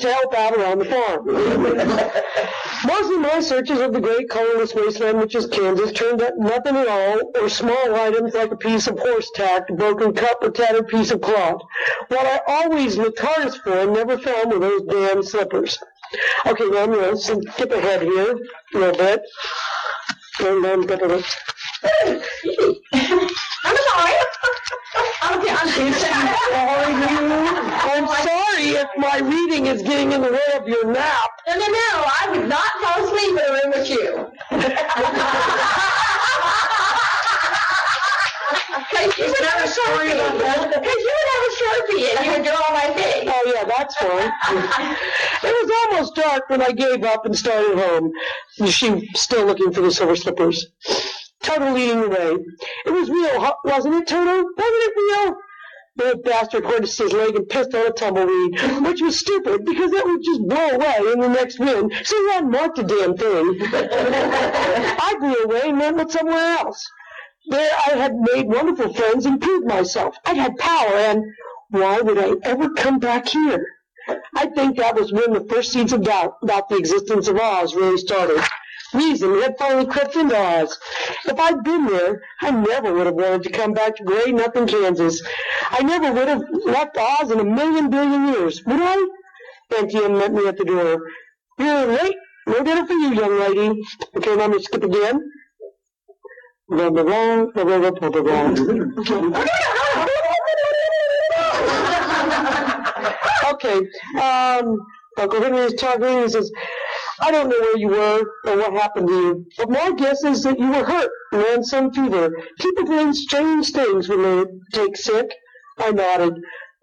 to 0.00 0.12
help 0.12 0.34
out 0.34 0.56
around 0.56 0.78
the 0.78 0.84
farm. 0.84 1.26
Most 2.86 3.12
of 3.12 3.20
my 3.20 3.40
searches 3.40 3.80
of 3.80 3.92
the 3.92 4.00
great 4.00 4.28
colorless 4.28 4.74
wasteland 4.74 5.18
which 5.18 5.34
is 5.34 5.46
Kansas 5.46 5.90
turned 5.92 6.22
up 6.22 6.34
nothing 6.36 6.76
at 6.76 6.86
all, 6.86 7.32
or 7.34 7.48
small 7.48 7.94
items 7.94 8.34
like 8.34 8.52
a 8.52 8.56
piece 8.56 8.86
of 8.86 8.98
horse 8.98 9.30
tack, 9.34 9.63
a 9.70 9.74
broken 9.74 10.14
cup, 10.14 10.42
or 10.42 10.50
tattered 10.50 10.88
piece 10.88 11.10
of 11.10 11.20
cloth. 11.20 11.62
What 12.08 12.26
I 12.26 12.40
always 12.46 12.96
looked 12.96 13.18
hardest 13.20 13.62
for 13.62 13.72
and 13.72 13.92
never 13.92 14.18
found 14.18 14.52
were 14.52 14.58
those 14.58 14.82
damn 14.82 15.22
slippers. 15.22 15.78
Okay, 16.46 16.64
now 16.66 16.84
I'm 16.84 16.92
going 16.92 17.16
to 17.16 17.20
skip 17.52 17.72
ahead 17.72 18.02
here 18.02 18.36
a 18.74 18.78
little 18.78 18.96
bit. 18.96 19.22
And 20.40 20.64
then, 20.64 20.86
but 20.86 21.00
it 21.02 21.10
I'm 23.64 23.76
sorry. 23.76 24.12
Okay, 25.24 25.50
I'm 25.50 25.68
I'm 27.84 28.06
sorry 28.06 28.68
if 28.76 28.88
my 28.96 29.18
reading 29.18 29.66
is 29.66 29.82
getting 29.82 30.12
in 30.12 30.20
the 30.22 30.30
way 30.30 30.56
of 30.56 30.68
your 30.68 30.86
nap. 30.92 31.30
No, 31.48 31.54
no, 31.54 31.66
no. 31.66 32.04
I 32.20 32.28
would 32.30 32.48
not 32.48 32.70
fall 32.82 33.04
asleep 33.04 33.30
in 33.30 33.38
a 33.38 33.52
room 33.52 33.70
with 33.72 33.90
you. 33.90 34.30
Because 38.90 39.18
you 39.18 39.26
would 39.26 39.44
have 39.48 39.64
a 39.64 39.68
Sorry 39.68 40.12
about 40.12 40.38
that. 40.38 40.63
Because 40.74 40.96
you 40.96 41.12
would 41.14 41.30
have 41.34 41.44
a 41.46 41.52
Sharpie 41.60 42.16
and 42.16 42.26
you 42.26 42.32
would 42.32 42.44
do 42.44 42.50
all 42.50 42.72
my 42.74 42.92
things. 42.94 43.30
Oh 43.32 43.52
yeah, 43.54 43.64
that's 43.64 43.96
fine. 43.96 44.32
it 45.42 45.52
was 45.62 45.72
almost 45.84 46.14
dark 46.14 46.48
when 46.48 46.62
I 46.62 46.72
gave 46.72 47.04
up 47.04 47.24
and 47.26 47.36
started 47.36 47.78
home. 47.78 48.10
She 48.66 49.08
still 49.14 49.46
looking 49.46 49.72
for 49.72 49.80
the 49.80 49.90
silver 49.90 50.16
slippers. 50.16 50.66
Toto 51.42 51.72
leading 51.72 52.00
the 52.00 52.08
way. 52.08 52.36
It 52.86 52.90
was 52.90 53.10
real, 53.10 53.54
wasn't 53.64 53.96
it, 53.96 54.06
Toto? 54.06 54.30
Wasn't 54.34 54.56
it 54.56 54.92
real? 54.96 55.36
The 55.96 56.04
old 56.06 56.24
bastard 56.24 56.64
hoisted 56.64 57.04
his 57.04 57.12
leg 57.12 57.36
and 57.36 57.48
pissed 57.48 57.72
on 57.72 57.86
a 57.86 57.92
tumbleweed, 57.92 58.60
which 58.84 59.00
was 59.00 59.20
stupid 59.20 59.64
because 59.64 59.92
that 59.92 60.04
would 60.04 60.22
just 60.24 60.48
blow 60.48 60.70
away 60.70 61.12
in 61.12 61.20
the 61.20 61.28
next 61.28 61.60
wind, 61.60 61.92
so 62.02 62.16
he 62.16 62.32
hadn't 62.32 62.50
marked 62.50 62.78
a 62.78 62.82
damn 62.82 63.16
thing. 63.16 63.58
I 63.62 65.14
blew 65.20 65.44
away 65.44 65.68
and 65.68 65.78
went 65.78 66.10
somewhere 66.10 66.56
else. 66.58 66.84
There 67.46 67.70
I 67.86 67.96
had 67.96 68.14
made 68.14 68.46
wonderful 68.46 68.94
friends 68.94 69.26
and 69.26 69.40
proved 69.40 69.66
myself. 69.66 70.16
I'd 70.24 70.36
had 70.36 70.56
power 70.56 70.94
and 70.94 71.24
why 71.70 72.00
would 72.00 72.18
I 72.18 72.34
ever 72.42 72.70
come 72.70 72.98
back 72.98 73.28
here? 73.28 73.66
I 74.36 74.46
think 74.46 74.76
that 74.76 74.94
was 74.94 75.12
when 75.12 75.32
the 75.32 75.46
first 75.48 75.72
seeds 75.72 75.92
of 75.92 76.04
doubt 76.04 76.36
about 76.42 76.68
the 76.68 76.76
existence 76.76 77.28
of 77.28 77.36
Oz 77.36 77.74
really 77.74 77.98
started. 77.98 78.42
Reason 78.92 79.40
had 79.42 79.58
finally 79.58 79.86
crept 79.86 80.14
into 80.14 80.36
Oz. 80.36 80.78
If 81.26 81.38
I'd 81.38 81.64
been 81.64 81.86
there, 81.86 82.22
I 82.40 82.50
never 82.50 82.92
would 82.92 83.06
have 83.06 83.14
wanted 83.14 83.42
to 83.42 83.50
come 83.50 83.72
back 83.72 83.96
to 83.96 84.04
Gray 84.04 84.30
Nothing, 84.30 84.66
Kansas. 84.66 85.22
I 85.70 85.82
never 85.82 86.12
would 86.12 86.28
have 86.28 86.44
left 86.64 86.96
Oz 86.96 87.30
in 87.30 87.40
a 87.40 87.44
million 87.44 87.90
billion 87.90 88.28
years, 88.28 88.64
would 88.64 88.80
I? 88.80 89.08
Auntie 89.78 90.08
met 90.08 90.32
me 90.32 90.46
at 90.46 90.56
the 90.56 90.64
door. 90.64 91.02
You're 91.58 91.86
late. 91.86 92.16
No 92.46 92.62
dinner 92.62 92.86
for 92.86 92.92
you, 92.92 93.14
young 93.14 93.40
lady. 93.40 93.82
Okay, 94.16 94.36
let 94.36 94.52
to 94.52 94.62
skip 94.62 94.84
again. 94.84 95.20
Blah, 96.68 96.90
blah, 96.90 97.02
blah, 97.04 97.44
blah, 97.64 97.90
blah, 97.90 98.10
blah, 98.10 98.22
blah. 98.22 99.44
Okay. 103.52 103.78
Um, 104.20 104.78
Uncle 105.18 105.42
Henry 105.42 105.58
is 105.60 105.74
talking. 105.74 106.22
He 106.22 106.28
says, 106.28 106.50
I 107.20 107.30
don't 107.30 107.48
know 107.48 107.60
where 107.60 107.76
you 107.76 107.88
were 107.88 108.22
or 108.46 108.56
what 108.56 108.72
happened 108.72 109.08
to 109.08 109.14
you, 109.14 109.46
but 109.58 109.70
my 109.70 109.92
guess 109.92 110.24
is 110.24 110.42
that 110.44 110.58
you 110.58 110.68
were 110.68 110.84
hurt 110.84 111.10
and 111.32 111.42
had 111.42 111.64
some 111.64 111.92
fever. 111.92 112.30
People 112.60 112.84
believe 112.86 113.14
strange 113.14 113.70
things 113.70 114.08
when 114.08 114.22
they 114.22 114.44
take 114.72 114.96
sick. 114.96 115.30
I 115.78 115.90
nodded. 115.90 116.34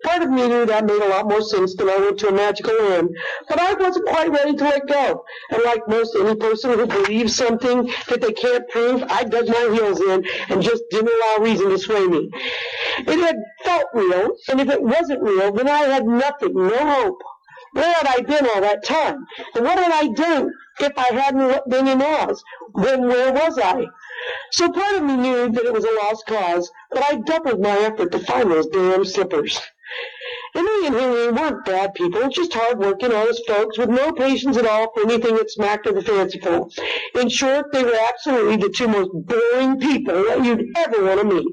Part 0.04 0.24
of 0.24 0.30
me 0.30 0.48
knew 0.48 0.66
that 0.66 0.86
made 0.86 1.02
a 1.02 1.10
lot 1.10 1.28
more 1.28 1.42
sense 1.42 1.76
than 1.76 1.90
I 1.90 1.98
went 1.98 2.18
to 2.20 2.30
a 2.30 2.32
magical 2.32 2.74
land, 2.76 3.10
but 3.48 3.60
I 3.60 3.74
wasn't 3.74 4.08
quite 4.08 4.32
ready 4.32 4.56
to 4.56 4.64
let 4.64 4.88
go. 4.88 5.24
And 5.52 5.64
like 5.64 5.88
most 5.88 6.16
any 6.16 6.36
person 6.36 6.72
who 6.72 6.88
believes 6.88 7.36
something 7.36 7.92
that 8.10 8.22
they 8.22 8.32
can't 8.34 8.68
prove, 8.70 9.04
I 9.04 9.24
dug 9.24 9.48
my 9.48 9.70
heels 9.74 10.02
in 10.02 10.26
and 10.50 10.62
just 10.62 10.84
didn't 10.90 11.12
allow 11.14 11.46
reason 11.46 11.70
to 11.70 11.78
sway 11.78 12.08
me. 12.08 12.30
It 13.00 13.20
had 13.20 13.36
felt 13.64 13.86
real, 13.94 14.36
and 14.50 14.60
if 14.60 14.70
it 14.70 14.82
wasn't 14.82 15.22
real, 15.22 15.52
then 15.52 15.68
I 15.68 15.82
had 15.82 16.06
nothing, 16.06 16.54
no 16.54 16.78
hope. 16.78 17.22
Where 17.74 17.94
had 17.94 18.08
I 18.08 18.22
been 18.22 18.48
all 18.48 18.62
that 18.62 18.84
time? 18.84 19.26
And 19.56 19.64
what 19.64 19.80
had 19.80 19.92
I 19.92 20.08
done 20.08 20.52
if 20.80 20.98
I 20.98 21.14
hadn't 21.14 21.70
been 21.70 21.88
in 21.88 22.02
Oz? 22.02 22.44
Then 22.76 23.08
where 23.08 23.32
was 23.32 23.58
I? 23.58 23.86
So 24.52 24.72
part 24.72 24.96
of 24.96 25.04
me 25.04 25.16
knew 25.16 25.50
that 25.50 25.66
it 25.66 25.74
was 25.74 25.86
a 25.86 25.94
lost 26.04 26.26
cause, 26.26 26.70
but 26.92 27.04
I 27.04 27.16
doubled 27.16 27.62
my 27.62 27.78
effort 27.80 28.12
to 28.12 28.20
find 28.20 28.52
those 28.52 28.68
damn 28.68 29.06
slippers. 29.06 29.62
Emily 30.54 30.88
and 30.88 30.96
Henry 30.96 31.32
weren't 31.32 31.66
bad 31.66 31.94
people, 31.94 32.28
just 32.30 32.54
hard-working, 32.54 33.14
honest 33.14 33.42
folks 33.48 33.78
with 33.78 33.90
no 33.90 34.12
patience 34.12 34.58
at 34.58 34.66
all 34.66 34.92
for 34.94 35.04
anything 35.04 35.36
that 35.36 35.50
smacked 35.50 35.88
of 35.88 35.96
the 35.96 36.02
fanciful. 36.02 36.70
In 37.16 37.30
short, 37.30 37.72
they 37.72 37.84
were 37.84 37.98
absolutely 38.10 38.58
the 38.58 38.70
two 38.70 38.88
most 38.88 39.12
boring 39.14 39.80
people 39.80 40.24
that 40.26 40.44
you'd 40.44 40.66
ever 40.78 41.06
want 41.06 41.20
to 41.22 41.26
meet. 41.26 41.48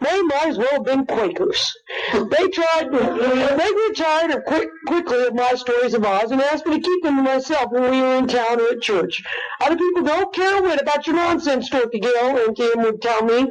They 0.00 0.22
might 0.22 0.48
as 0.48 0.58
well 0.58 0.72
have 0.72 0.84
been 0.84 1.06
Quakers. 1.06 1.72
They 2.12 2.48
tried, 2.48 2.92
they 2.92 3.72
grew 3.72 3.92
tired 3.94 4.30
of 4.32 4.44
quick, 4.44 4.68
quickly 4.86 5.26
of 5.26 5.34
my 5.34 5.54
stories 5.54 5.94
of 5.94 6.04
Oz 6.04 6.30
and 6.30 6.42
asked 6.42 6.66
me 6.66 6.78
to 6.78 6.82
keep 6.82 7.02
them 7.02 7.16
to 7.16 7.22
myself 7.22 7.72
when 7.72 7.90
we 7.90 8.00
were 8.00 8.16
in 8.16 8.26
town 8.26 8.60
or 8.60 8.68
at 8.68 8.82
church. 8.82 9.22
Other 9.60 9.76
people 9.76 10.02
don't 10.02 10.34
care 10.34 10.58
a 10.58 10.62
whit 10.62 10.80
about 10.80 11.06
your 11.06 11.16
nonsense, 11.16 11.70
Dorothy 11.70 12.00
Gale, 12.00 12.38
Aunt 12.38 12.56
Kim 12.56 12.82
would 12.82 13.00
tell 13.00 13.24
me. 13.24 13.50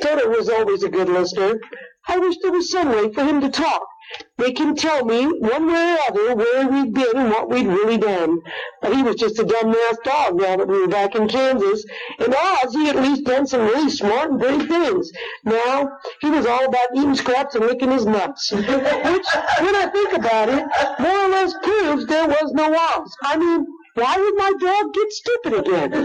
Toto 0.00 0.28
was 0.28 0.48
always 0.48 0.84
a 0.84 0.88
good 0.88 1.08
listener. 1.08 1.58
I 2.06 2.18
wish 2.18 2.36
there 2.42 2.52
was 2.52 2.70
some 2.70 2.90
way 2.90 3.12
for 3.12 3.24
him 3.24 3.40
to 3.40 3.48
talk. 3.48 3.88
Make 4.36 4.58
him 4.58 4.76
tell 4.76 5.04
me, 5.04 5.24
one 5.24 5.66
way 5.66 5.96
or 5.96 5.98
other, 6.08 6.34
where 6.34 6.68
we'd 6.68 6.92
been 6.92 7.16
and 7.16 7.30
what 7.30 7.48
we'd 7.48 7.66
really 7.66 7.96
done. 7.96 8.40
But 8.82 8.94
he 8.94 9.02
was 9.02 9.16
just 9.16 9.38
a 9.38 9.44
dumb-ass 9.44 9.96
dog 10.04 10.36
now 10.36 10.56
that 10.56 10.68
we 10.68 10.80
were 10.80 10.88
back 10.88 11.14
in 11.14 11.26
Kansas. 11.26 11.84
In 12.18 12.34
Oz, 12.34 12.74
he 12.74 12.88
at 12.90 12.96
least 12.96 13.24
done 13.24 13.46
some 13.46 13.62
really 13.62 13.88
smart 13.88 14.30
and 14.30 14.38
brave 14.38 14.68
things. 14.68 15.10
Now, 15.44 15.88
he 16.20 16.30
was 16.30 16.46
all 16.46 16.66
about 16.66 16.94
eating 16.94 17.14
scraps 17.14 17.54
and 17.54 17.64
licking 17.64 17.90
his 17.90 18.04
nuts. 18.04 18.52
Which, 18.52 18.66
when 18.66 19.74
I 19.74 19.88
think 19.92 20.12
about 20.12 20.48
it, 20.50 20.66
more 20.98 21.24
or 21.24 21.28
less 21.28 21.54
proves 21.62 22.06
there 22.06 22.28
was 22.28 22.52
no 22.52 22.74
Oz. 22.74 23.16
I 23.22 23.38
mean, 23.38 23.66
Why 23.94 24.18
would 24.18 24.36
my 24.36 24.52
dog 24.58 24.92
get 24.92 25.12
stupid 25.12 25.54
again? 25.54 25.94
I 25.94 26.00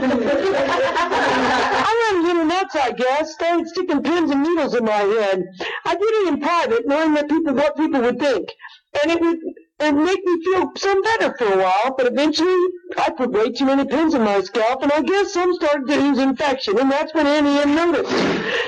went 2.11 2.19
a 2.19 2.21
little 2.27 2.45
nuts, 2.45 2.75
I 2.75 2.91
guess. 2.91 3.33
Started 3.33 3.67
sticking 3.67 4.03
pins 4.03 4.29
and 4.29 4.43
needles 4.43 4.75
in 4.75 4.85
my 4.85 4.91
head. 4.91 5.43
I 5.85 5.95
did 5.95 6.03
it 6.03 6.27
in 6.27 6.39
private, 6.39 6.87
knowing 6.87 7.15
that 7.15 7.29
people 7.29 7.55
what 7.55 7.75
people 7.75 8.01
would 8.01 8.19
think, 8.19 8.53
and 9.01 9.11
it 9.11 9.19
would 9.19 9.39
it 9.79 9.93
make 9.93 10.23
me 10.23 10.43
feel 10.43 10.71
some 10.77 11.01
better 11.01 11.35
for 11.37 11.51
a 11.53 11.57
while, 11.57 11.95
but 11.97 12.05
eventually 12.05 12.55
I 12.97 13.11
put 13.11 13.31
way 13.31 13.51
too 13.51 13.65
many 13.65 13.85
pins 13.85 14.13
in 14.13 14.23
my 14.23 14.41
scalp, 14.41 14.81
and 14.81 14.91
I 14.91 15.01
guess 15.01 15.33
some 15.33 15.53
started 15.53 15.87
to 15.87 15.95
lose 15.95 16.17
infection, 16.17 16.79
and 16.79 16.91
that's 16.91 17.13
when 17.13 17.27
Annie 17.27 17.59
Ann 17.59 17.75
noticed. 17.75 18.09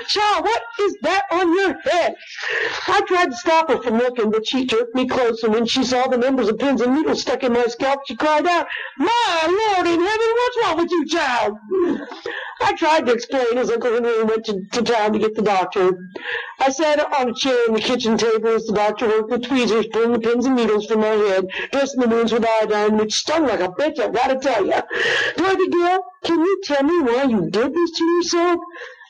Child, 0.08 0.44
what 0.44 0.62
is 0.82 0.96
that 1.02 1.24
on 1.32 1.54
your 1.54 1.80
head? 1.82 2.16
I 2.88 3.02
tried 3.08 3.32
to 3.32 3.38
stop 3.38 3.70
her 3.70 3.82
from 3.82 3.98
looking, 3.98 4.30
but 4.30 4.48
she 4.48 4.66
jerked 4.66 4.94
me 4.94 5.08
close, 5.08 5.42
and 5.44 5.54
when 5.54 5.66
she 5.66 5.84
saw 5.84 6.08
the 6.08 6.18
numbers 6.18 6.50
of 6.50 6.60
pins 6.60 6.82
and 6.82 6.96
needles 6.96 7.22
stuck 7.22 7.44
in 7.44 7.54
my 7.54 7.66
scalp, 7.66 8.02
she 8.06 8.16
cried 8.16 8.46
out, 8.46 8.68
My 8.98 9.42
Lord 9.46 9.88
in 9.88 10.00
heaven, 10.00 10.28
what's 10.36 10.58
wrong 10.64 10.78
with 10.78 10.92
you, 10.92 11.06
child? 11.08 11.58
I 12.64 12.74
tried 12.74 13.08
to 13.08 13.14
explain 13.14 13.58
as 13.58 13.72
Uncle 13.72 13.94
Henry 13.94 14.24
went 14.24 14.46
to, 14.46 14.64
to 14.72 14.84
town 14.84 15.14
to 15.14 15.20
get 15.20 15.36
the 15.36 15.42
doctor. 15.42 15.98
I 16.60 16.70
sat 16.70 17.00
on 17.00 17.30
a 17.30 17.34
chair 17.34 17.66
in 17.68 17.74
the 17.74 17.82
kitchen 17.82 18.18
table 18.18 18.50
as 18.50 18.66
the 18.66 18.74
doctor 18.74 19.08
worked 19.08 19.32
with 19.32 19.44
tweezers, 19.48 19.88
pulling 19.88 20.14
the 20.14 20.20
pins 20.20 20.46
and 20.46 20.56
needles 20.56 20.86
from 20.86 21.02
my 21.02 21.08
head, 21.08 21.48
dressing 21.72 22.02
the 22.02 22.08
wounds 22.08 22.32
with 22.32 22.46
iodine, 22.46 22.98
which 22.98 23.16
stung 23.16 23.48
like 23.48 23.62
a 23.62 23.70
bitch, 23.70 23.98
gotta 24.12 24.38
tell 24.40 24.66
you. 24.66 24.82
Dorothy 25.38 25.70
girl, 25.70 26.06
can 26.24 26.40
you 26.40 26.62
tell 26.64 26.84
me 26.84 27.02
why 27.02 27.24
you 27.24 27.50
did 27.50 27.74
this 27.74 27.92
to 27.92 28.04
yourself? 28.06 28.60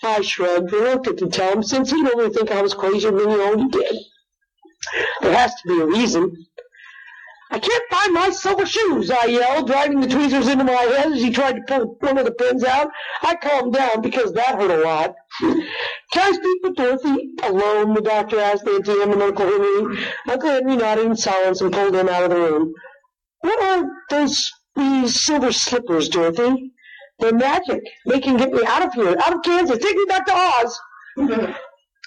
I 0.04 0.22
shrugged, 0.22 0.72
reluctant 0.72 1.20
to 1.20 1.30
tell 1.30 1.54
him, 1.54 1.64
since 1.64 1.92
he'd 1.92 2.08
only 2.08 2.30
think 2.30 2.52
I 2.52 2.62
was 2.62 2.74
crazier 2.74 3.12
than 3.12 3.30
he 3.30 3.36
already 3.36 3.68
did. 3.70 3.96
There 5.22 5.34
has 5.34 5.54
to 5.62 5.68
be 5.68 5.80
a 5.80 5.86
reason. 5.86 6.48
I 7.52 7.60
can't 7.60 7.84
find 7.92 8.14
my 8.14 8.30
silver 8.30 8.66
shoes, 8.66 9.12
I 9.12 9.26
yelled, 9.26 9.68
driving 9.68 10.00
the 10.00 10.08
tweezers 10.08 10.48
into 10.48 10.64
my 10.64 10.72
head 10.72 11.12
as 11.12 11.22
he 11.22 11.32
tried 11.32 11.58
to 11.58 11.62
pull 11.68 11.98
one 12.00 12.18
of 12.18 12.24
the 12.24 12.32
pins 12.32 12.64
out. 12.64 12.90
I 13.22 13.36
calmed 13.36 13.74
down 13.74 14.02
because 14.02 14.32
that 14.34 14.56
hurt 14.56 14.72
a 14.72 14.78
lot. 14.78 15.16
Can 15.42 15.68
I 16.16 16.32
speak 16.32 16.64
with 16.64 16.76
Dorothy 16.76 17.32
alone? 17.44 17.94
The 17.94 18.02
doctor 18.02 18.40
asked 18.40 18.66
Auntie 18.68 19.02
Em 19.02 19.12
and 19.12 19.22
Uncle 19.22 19.46
Henry. 19.46 19.98
Uncle 20.30 20.50
Henry 20.50 20.78
nodded 20.78 21.08
in 21.08 21.18
silence 21.18 21.60
and 21.60 21.74
pulled 21.74 21.94
them 21.94 22.08
out 22.08 22.24
of 22.24 22.30
the 22.30 22.38
room. 22.38 22.74
What 23.42 23.62
are 23.62 23.90
those 24.10 24.50
these 24.76 25.20
silver 25.20 25.52
slippers, 25.52 26.10
Dorothy? 26.10 26.72
They're 27.20 27.34
magic. 27.34 27.82
They 28.06 28.20
can 28.20 28.38
get 28.38 28.52
me 28.52 28.62
out 28.66 28.86
of 28.86 28.94
here, 28.94 29.16
out 29.24 29.36
of 29.36 29.44
Kansas. 29.44 29.78
Take 29.78 29.96
me 29.96 30.06
back 30.08 30.26
to 30.26 30.34
Oz. 30.34 30.80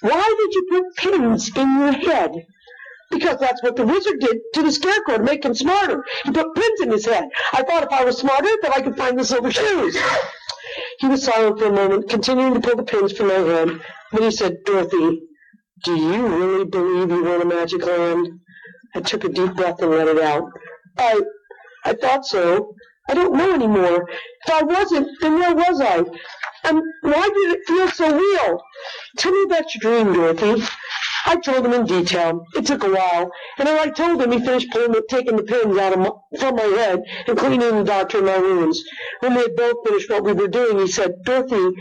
Why 0.00 0.36
did 0.38 0.54
you 0.54 0.66
put 0.70 0.96
pins 0.96 1.56
in 1.56 1.78
your 1.78 1.92
head? 1.92 2.32
Because 3.10 3.38
that's 3.38 3.62
what 3.62 3.76
the 3.76 3.86
wizard 3.86 4.18
did 4.20 4.38
to 4.54 4.62
the 4.62 4.72
scarecrow 4.72 5.18
to 5.18 5.22
make 5.22 5.44
him 5.44 5.54
smarter. 5.54 6.04
He 6.24 6.32
put 6.32 6.54
pins 6.54 6.80
in 6.80 6.90
his 6.90 7.06
head. 7.06 7.28
I 7.52 7.62
thought 7.62 7.84
if 7.84 7.92
I 7.92 8.04
was 8.04 8.18
smarter, 8.18 8.48
that 8.62 8.72
I 8.74 8.80
could 8.80 8.96
find 8.96 9.18
the 9.18 9.24
silver 9.24 9.52
shoes. 9.52 9.96
He 10.98 11.06
was 11.06 11.24
silent 11.24 11.58
for 11.58 11.66
a 11.66 11.72
moment, 11.72 12.08
continuing 12.08 12.54
to 12.54 12.60
pull 12.60 12.76
the 12.76 12.82
pins 12.82 13.12
from 13.12 13.28
my 13.28 13.34
head. 13.34 13.80
Then 14.12 14.22
he 14.22 14.30
said, 14.30 14.56
Dorothy, 14.64 15.22
do 15.84 15.94
you 15.94 16.26
really 16.26 16.64
believe 16.64 17.10
you 17.10 17.24
won 17.24 17.42
a 17.42 17.44
magic 17.44 17.84
land? 17.86 18.40
I 18.94 19.00
took 19.00 19.24
a 19.24 19.28
deep 19.28 19.54
breath 19.54 19.80
and 19.82 19.90
let 19.90 20.08
it 20.08 20.20
out. 20.20 20.50
I, 20.98 21.20
I 21.84 21.94
thought 21.94 22.26
so. 22.26 22.74
I 23.08 23.14
don't 23.14 23.34
know 23.34 23.52
anymore. 23.52 24.08
If 24.46 24.54
I 24.54 24.62
wasn't, 24.62 25.08
then 25.20 25.34
where 25.34 25.54
was 25.54 25.80
I? 25.80 26.04
And 26.64 26.82
why 27.02 27.28
did 27.28 27.50
it 27.52 27.66
feel 27.66 27.88
so 27.88 28.16
real? 28.16 28.62
Tell 29.18 29.32
me 29.32 29.42
about 29.42 29.74
your 29.74 29.80
dream, 29.80 30.14
Dorothy. 30.14 30.64
I 31.26 31.36
told 31.36 31.66
him 31.66 31.74
in 31.74 31.84
detail. 31.84 32.44
It 32.54 32.66
took 32.66 32.84
a 32.84 32.90
while, 32.90 33.30
and 33.58 33.68
as 33.68 33.78
I 33.80 33.90
told 33.90 34.22
him, 34.22 34.32
he 34.32 34.40
finished 34.40 34.70
pulling 34.70 34.94
taking 35.08 35.36
the 35.36 35.42
pins 35.42 35.76
out 35.76 35.92
of 35.92 35.98
my, 35.98 36.10
from 36.38 36.56
my 36.56 36.62
head 36.62 37.02
and 37.26 37.38
cleaning 37.38 37.60
the 37.60 37.84
doctor 37.84 38.22
my 38.22 38.38
wounds. 38.38 38.82
When 39.20 39.34
we 39.34 39.42
had 39.42 39.56
both 39.56 39.86
finished 39.86 40.08
what 40.08 40.24
we 40.24 40.32
were 40.32 40.48
doing, 40.48 40.78
he 40.78 40.86
said, 40.86 41.22
Dorothy, 41.24 41.76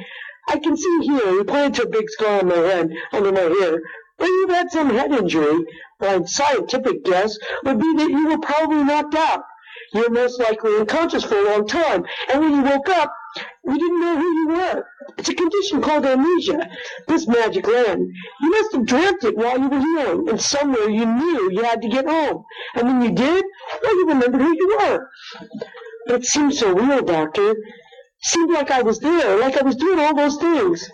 I 0.50 0.60
can 0.60 0.76
see 0.76 1.00
here, 1.04 1.38
he 1.38 1.44
pointed 1.44 1.76
to 1.76 1.84
a 1.84 1.90
big 1.90 2.10
scar 2.10 2.40
on 2.40 2.48
my 2.48 2.56
head, 2.56 2.90
under 3.14 3.32
my 3.32 3.42
ear, 3.42 3.82
where 4.18 4.30
you've 4.30 4.50
had 4.50 4.72
some 4.72 4.90
head 4.90 5.12
injury. 5.14 5.66
My 6.00 6.24
scientific 6.26 7.06
guess 7.06 7.38
would 7.64 7.80
be 7.80 7.94
that 7.96 8.10
you 8.10 8.28
were 8.28 8.40
probably 8.40 8.84
knocked 8.84 9.16
out. 9.16 9.44
You 9.94 10.02
were 10.02 10.10
most 10.10 10.40
likely 10.40 10.76
unconscious 10.78 11.24
for 11.24 11.36
a 11.38 11.44
long 11.52 11.68
time, 11.68 12.06
and 12.32 12.42
when 12.42 12.56
you 12.56 12.64
woke 12.64 12.90
up, 12.90 13.14
you 13.66 13.78
didn't 13.78 14.02
know 14.02 14.18
who 14.18 14.34
you 14.34 14.48
were. 14.50 14.86
It's 15.18 15.30
a 15.30 15.36
condition 15.36 15.82
called 15.82 16.06
amnesia. 16.06 16.70
This 17.08 17.28
magic 17.28 17.68
land. 17.68 18.12
You 18.42 18.50
must 18.50 18.74
have 18.74 18.86
dreamt 18.86 19.24
it 19.24 19.38
while 19.38 19.60
you 19.60 19.70
were 19.70 19.80
healing, 19.80 20.30
and 20.30 20.42
somewhere 20.42 20.90
you 20.90 21.06
knew 21.06 21.52
you 21.52 21.64
had 21.64 21.82
to 21.82 21.90
get 21.90 22.06
home. 22.08 22.44
And 22.76 22.88
when 22.88 23.02
you 23.02 23.12
did, 23.12 23.46
well, 23.82 23.96
you 23.96 24.08
remembered 24.08 24.42
who 24.42 24.56
you 24.56 24.78
were. 24.80 25.10
But 26.08 26.16
it 26.22 26.26
seemed 26.26 26.54
so 26.56 26.74
real, 26.74 27.02
Doctor. 27.04 27.56
seemed 28.22 28.52
like 28.52 28.72
I 28.72 28.82
was 28.82 29.00
there, 29.00 29.38
like 29.40 29.58
I 29.58 29.64
was 29.64 29.76
doing 29.76 30.00
all 30.00 30.16
those 30.16 30.38
things. 30.38 30.90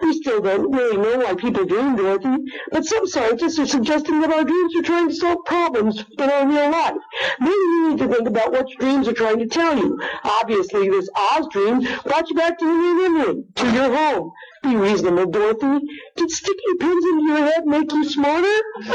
We 0.00 0.12
still 0.14 0.40
don't 0.40 0.70
really 0.70 0.96
know 0.96 1.18
why 1.18 1.34
people 1.34 1.64
dream, 1.64 1.96
Dorothy, 1.96 2.36
but 2.70 2.84
some 2.84 3.06
scientists 3.06 3.58
are 3.58 3.66
suggesting 3.66 4.20
that 4.20 4.32
our 4.32 4.44
dreams 4.44 4.76
are 4.76 4.82
trying 4.82 5.08
to 5.08 5.14
solve 5.14 5.44
problems 5.44 6.04
in 6.18 6.30
our 6.30 6.46
real 6.46 6.70
life. 6.70 6.96
Maybe 7.40 7.52
you 7.52 7.88
need 7.90 7.98
to 7.98 8.08
think 8.08 8.28
about 8.28 8.52
what 8.52 8.68
your 8.68 8.78
dreams 8.78 9.08
are 9.08 9.12
trying 9.12 9.38
to 9.38 9.46
tell 9.46 9.76
you. 9.76 10.00
Obviously, 10.24 10.88
this 10.88 11.08
Oz 11.32 11.46
dream 11.50 11.80
brought 12.04 12.28
you 12.30 12.36
back 12.36 12.58
to 12.58 12.64
your 12.64 13.10
memory, 13.10 13.44
to 13.56 13.72
your 13.72 13.96
home. 13.96 14.32
Be 14.62 14.76
reasonable, 14.76 15.26
Dorothy. 15.26 15.86
Did 16.16 16.30
sticking 16.30 16.78
pins 16.78 17.04
into 17.04 17.24
your 17.26 17.38
head 17.38 17.66
make 17.66 17.92
you 17.92 18.04
smarter? 18.04 18.56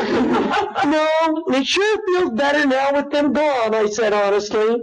no, 0.86 1.08
it 1.48 1.66
sure 1.66 1.98
feels 2.06 2.32
better 2.32 2.66
now 2.68 2.94
with 2.94 3.12
them 3.12 3.34
gone, 3.34 3.74
I 3.74 3.88
said 3.88 4.14
honestly. 4.14 4.78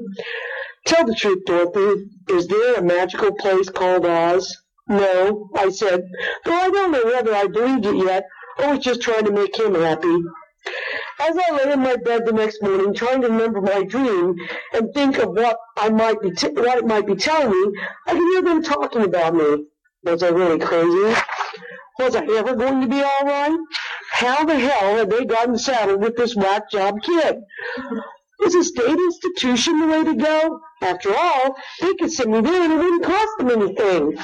Tell 0.87 1.04
the 1.06 1.14
truth, 1.14 1.44
Dorothy. 1.44 2.06
Is 2.30 2.46
there 2.46 2.76
a 2.76 2.83
magical 2.83 3.33
place 3.35 3.68
called 3.68 4.06
Oz? 4.06 4.56
No, 4.90 5.48
I 5.55 5.70
said, 5.70 6.03
though 6.44 6.53
I 6.53 6.68
don't 6.68 6.90
know 6.90 7.05
whether 7.05 7.33
I 7.33 7.46
believed 7.46 7.87
it 7.87 7.94
yet 8.05 8.24
or 8.59 8.70
was 8.74 8.81
just 8.85 9.00
trying 9.00 9.24
to 9.24 9.31
make 9.31 9.57
him 9.57 9.74
happy. 9.74 10.16
As 11.20 11.38
I 11.38 11.55
lay 11.55 11.72
in 11.72 11.79
my 11.81 11.94
bed 11.94 12.26
the 12.26 12.33
next 12.33 12.61
morning, 12.61 12.92
trying 12.92 13.22
to 13.22 13.29
remember 13.29 13.61
my 13.61 13.85
dream 13.85 14.35
and 14.74 14.92
think 14.92 15.18
of 15.18 15.29
what 15.31 15.57
I 15.79 15.90
might 15.90 16.20
be, 16.20 16.33
t- 16.33 16.48
what 16.48 16.79
it 16.79 16.87
might 16.87 17.07
be 17.07 17.14
telling 17.14 17.50
me, 17.50 17.81
I 18.09 18.12
could 18.14 18.18
hear 18.18 18.42
them 18.42 18.64
talking 18.64 19.03
about 19.03 19.35
me. 19.37 19.64
Was 20.03 20.24
I 20.24 20.29
really 20.31 20.59
crazy? 20.59 21.16
Was 22.00 22.16
I 22.16 22.24
ever 22.24 22.57
going 22.57 22.81
to 22.81 22.88
be 22.88 23.00
all 23.00 23.24
right? 23.24 23.57
How 24.11 24.44
the 24.44 24.59
hell 24.59 24.96
had 24.96 25.09
they 25.11 25.24
gotten 25.24 25.57
saddled 25.57 26.03
with 26.03 26.16
this 26.16 26.35
whack 26.35 26.68
job 26.68 27.00
kid? 27.03 27.37
Was 28.40 28.55
a 28.55 28.64
state 28.64 28.98
institution 28.98 29.81
the 29.81 29.87
way 29.87 30.05
to 30.05 30.14
go? 30.14 30.61
After 30.83 31.14
all, 31.14 31.57
they 31.81 31.94
could 31.94 32.11
send 32.11 32.33
me 32.33 32.40
there 32.40 32.62
and 32.62 32.72
it 32.72 32.76
wouldn't 32.76 33.05
cost 33.05 33.38
them 33.38 33.50
anything. 33.50 34.16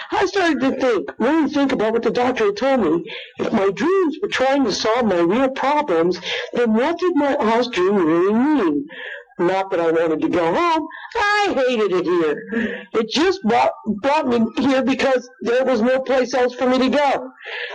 I 0.10 0.26
started 0.26 0.60
to 0.60 0.80
think, 0.80 1.12
really 1.18 1.48
think 1.48 1.70
about 1.70 1.92
what 1.92 2.02
the 2.02 2.10
doctor 2.10 2.46
had 2.46 2.56
told 2.56 2.80
me. 2.80 3.12
If 3.38 3.52
my 3.52 3.70
dreams 3.70 4.18
were 4.20 4.28
trying 4.28 4.64
to 4.64 4.72
solve 4.72 5.06
my 5.06 5.20
real 5.20 5.50
problems, 5.50 6.20
then 6.52 6.74
what 6.74 6.98
did 6.98 7.12
my 7.14 7.36
Oz 7.36 7.68
dream 7.68 7.94
really 7.94 8.32
mean? 8.32 8.88
Not 9.38 9.70
that 9.70 9.80
I 9.80 9.90
wanted 9.90 10.20
to 10.20 10.28
go 10.28 10.54
home. 10.54 10.86
I 11.16 11.54
hated 11.54 11.92
it 11.92 12.04
here. 12.04 12.86
It 12.92 13.08
just 13.08 13.42
brought, 13.42 13.72
brought 14.02 14.28
me 14.28 14.46
here 14.58 14.82
because 14.82 15.28
there 15.42 15.64
was 15.64 15.80
no 15.80 16.00
place 16.00 16.34
else 16.34 16.54
for 16.54 16.68
me 16.68 16.78
to 16.78 16.88
go. 16.90 17.30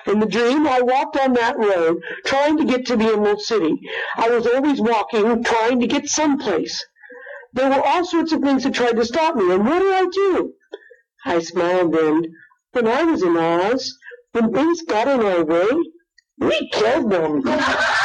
In 0.06 0.20
the 0.20 0.26
dream, 0.26 0.68
I 0.68 0.82
walked 0.82 1.18
on 1.18 1.34
that 1.34 1.58
road, 1.58 1.98
trying 2.26 2.58
to 2.58 2.66
get 2.66 2.86
to 2.88 2.96
the 2.96 3.14
Emerald 3.14 3.42
City. 3.42 3.80
I 4.16 4.30
was 4.30 4.46
always 4.48 4.80
walking, 4.80 5.44
trying 5.44 5.80
to 5.80 5.88
get 5.88 6.08
someplace. 6.08 6.86
There 7.54 7.70
were 7.70 7.82
all 7.82 8.06
sorts 8.06 8.32
of 8.34 8.42
things 8.42 8.64
that 8.64 8.76
tried 8.76 8.96
to 8.98 9.06
stop 9.06 9.36
me, 9.36 9.52
and 9.52 9.66
what 9.66 9.80
did 9.80 9.94
I 9.94 10.06
do? 10.06 10.54
I 11.26 11.40
smiled 11.40 11.94
then. 11.94 12.24
When 12.74 12.88
I 12.88 13.04
was 13.04 13.24
in 13.24 13.36
Oz, 13.36 13.98
when 14.34 14.54
things 14.54 14.84
got 14.84 15.08
in 15.08 15.22
our 15.22 15.44
way, 15.44 15.68
we 16.38 16.70
killed 16.72 17.10
them. 17.10 17.42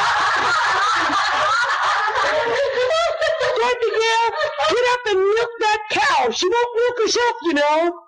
Dorothy 3.63 3.91
girl, 3.91 4.29
get 4.71 4.85
up 4.93 5.07
and 5.07 5.21
milk 5.21 5.51
that 5.61 5.82
cow. 5.93 6.31
She 6.31 6.49
won't 6.49 6.69
milk 6.77 6.99
herself, 7.03 7.37
you 7.43 7.55
know. 7.55 8.01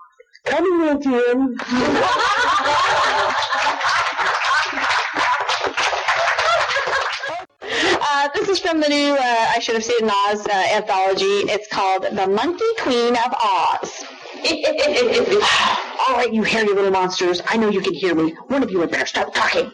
Coming 0.44 0.88
into 0.88 1.31
him. 1.31 1.57
Uh, 8.16 8.29
this 8.35 8.49
is 8.49 8.59
from 8.59 8.81
the 8.81 8.88
new 8.88 9.14
uh, 9.14 9.53
I 9.55 9.59
Should 9.59 9.75
Have 9.75 9.85
Seen 9.85 10.09
Oz 10.09 10.47
uh, 10.47 10.53
anthology. 10.73 11.25
It's 11.51 11.66
called 11.68 12.05
The 12.05 12.27
Monkey 12.27 12.64
Queen 12.79 13.16
of 13.16 13.35
Oz. 13.42 14.05
All 16.09 16.14
right, 16.16 16.33
you 16.33 16.42
hairy 16.42 16.68
little 16.68 16.90
monsters. 16.90 17.42
I 17.47 17.57
know 17.57 17.70
you 17.70 17.81
can 17.81 17.94
hear 17.94 18.14
me. 18.14 18.33
One 18.49 18.62
of 18.62 18.70
you 18.70 18.81
had 18.81 18.90
better 18.90 19.07
stop 19.07 19.35
talking. 19.35 19.73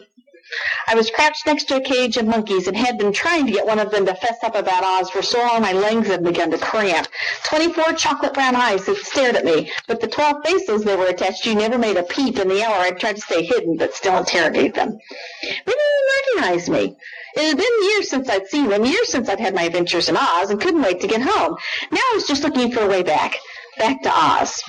I 0.87 0.95
was 0.95 1.09
crouched 1.09 1.45
next 1.45 1.65
to 1.65 1.77
a 1.77 1.81
cage 1.81 2.17
of 2.17 2.25
monkeys 2.25 2.67
and 2.67 2.75
had 2.75 2.97
been 2.97 3.13
trying 3.13 3.45
to 3.45 3.51
get 3.51 3.65
one 3.65 3.79
of 3.79 3.91
them 3.91 4.05
to 4.05 4.15
fess 4.15 4.37
up 4.43 4.55
about 4.55 4.83
Oz 4.83 5.09
for 5.09 5.21
so 5.21 5.39
long 5.39 5.61
my 5.61 5.71
legs 5.71 6.07
had 6.07 6.23
begun 6.23 6.51
to 6.51 6.57
cramp. 6.57 7.07
Twenty-four 7.43 7.93
chocolate 7.93 8.33
brown 8.33 8.55
eyes 8.55 8.85
had 8.85 8.97
stared 8.97 9.35
at 9.35 9.45
me, 9.45 9.71
but 9.87 10.01
the 10.01 10.07
twelve 10.07 10.43
faces 10.45 10.83
they 10.83 10.95
were 10.95 11.07
attached 11.07 11.43
to 11.43 11.55
never 11.55 11.77
made 11.77 11.97
a 11.97 12.03
peep 12.03 12.37
in 12.37 12.47
the 12.47 12.63
hour 12.63 12.75
I 12.75 12.91
tried 12.91 13.15
to 13.15 13.21
stay 13.21 13.43
hidden 13.43 13.77
but 13.77 13.95
still 13.95 14.17
interrogate 14.17 14.73
them. 14.73 14.97
They 15.41 15.73
didn't 15.73 16.35
recognize 16.35 16.69
me. 16.69 16.95
It 17.35 17.47
had 17.47 17.57
been 17.57 17.83
years 17.83 18.09
since 18.09 18.27
I'd 18.29 18.47
seen 18.47 18.67
them, 18.67 18.83
years 18.83 19.09
since 19.09 19.29
I'd 19.29 19.39
had 19.39 19.55
my 19.55 19.63
adventures 19.63 20.09
in 20.09 20.17
Oz, 20.17 20.49
and 20.49 20.59
couldn't 20.59 20.81
wait 20.81 20.99
to 21.01 21.07
get 21.07 21.21
home. 21.21 21.55
Now 21.91 21.99
I 21.99 22.11
was 22.15 22.27
just 22.27 22.43
looking 22.43 22.71
for 22.71 22.81
a 22.81 22.87
way 22.87 23.03
back 23.03 23.37
back 23.77 24.01
to 24.03 24.11
Oz. 24.13 24.61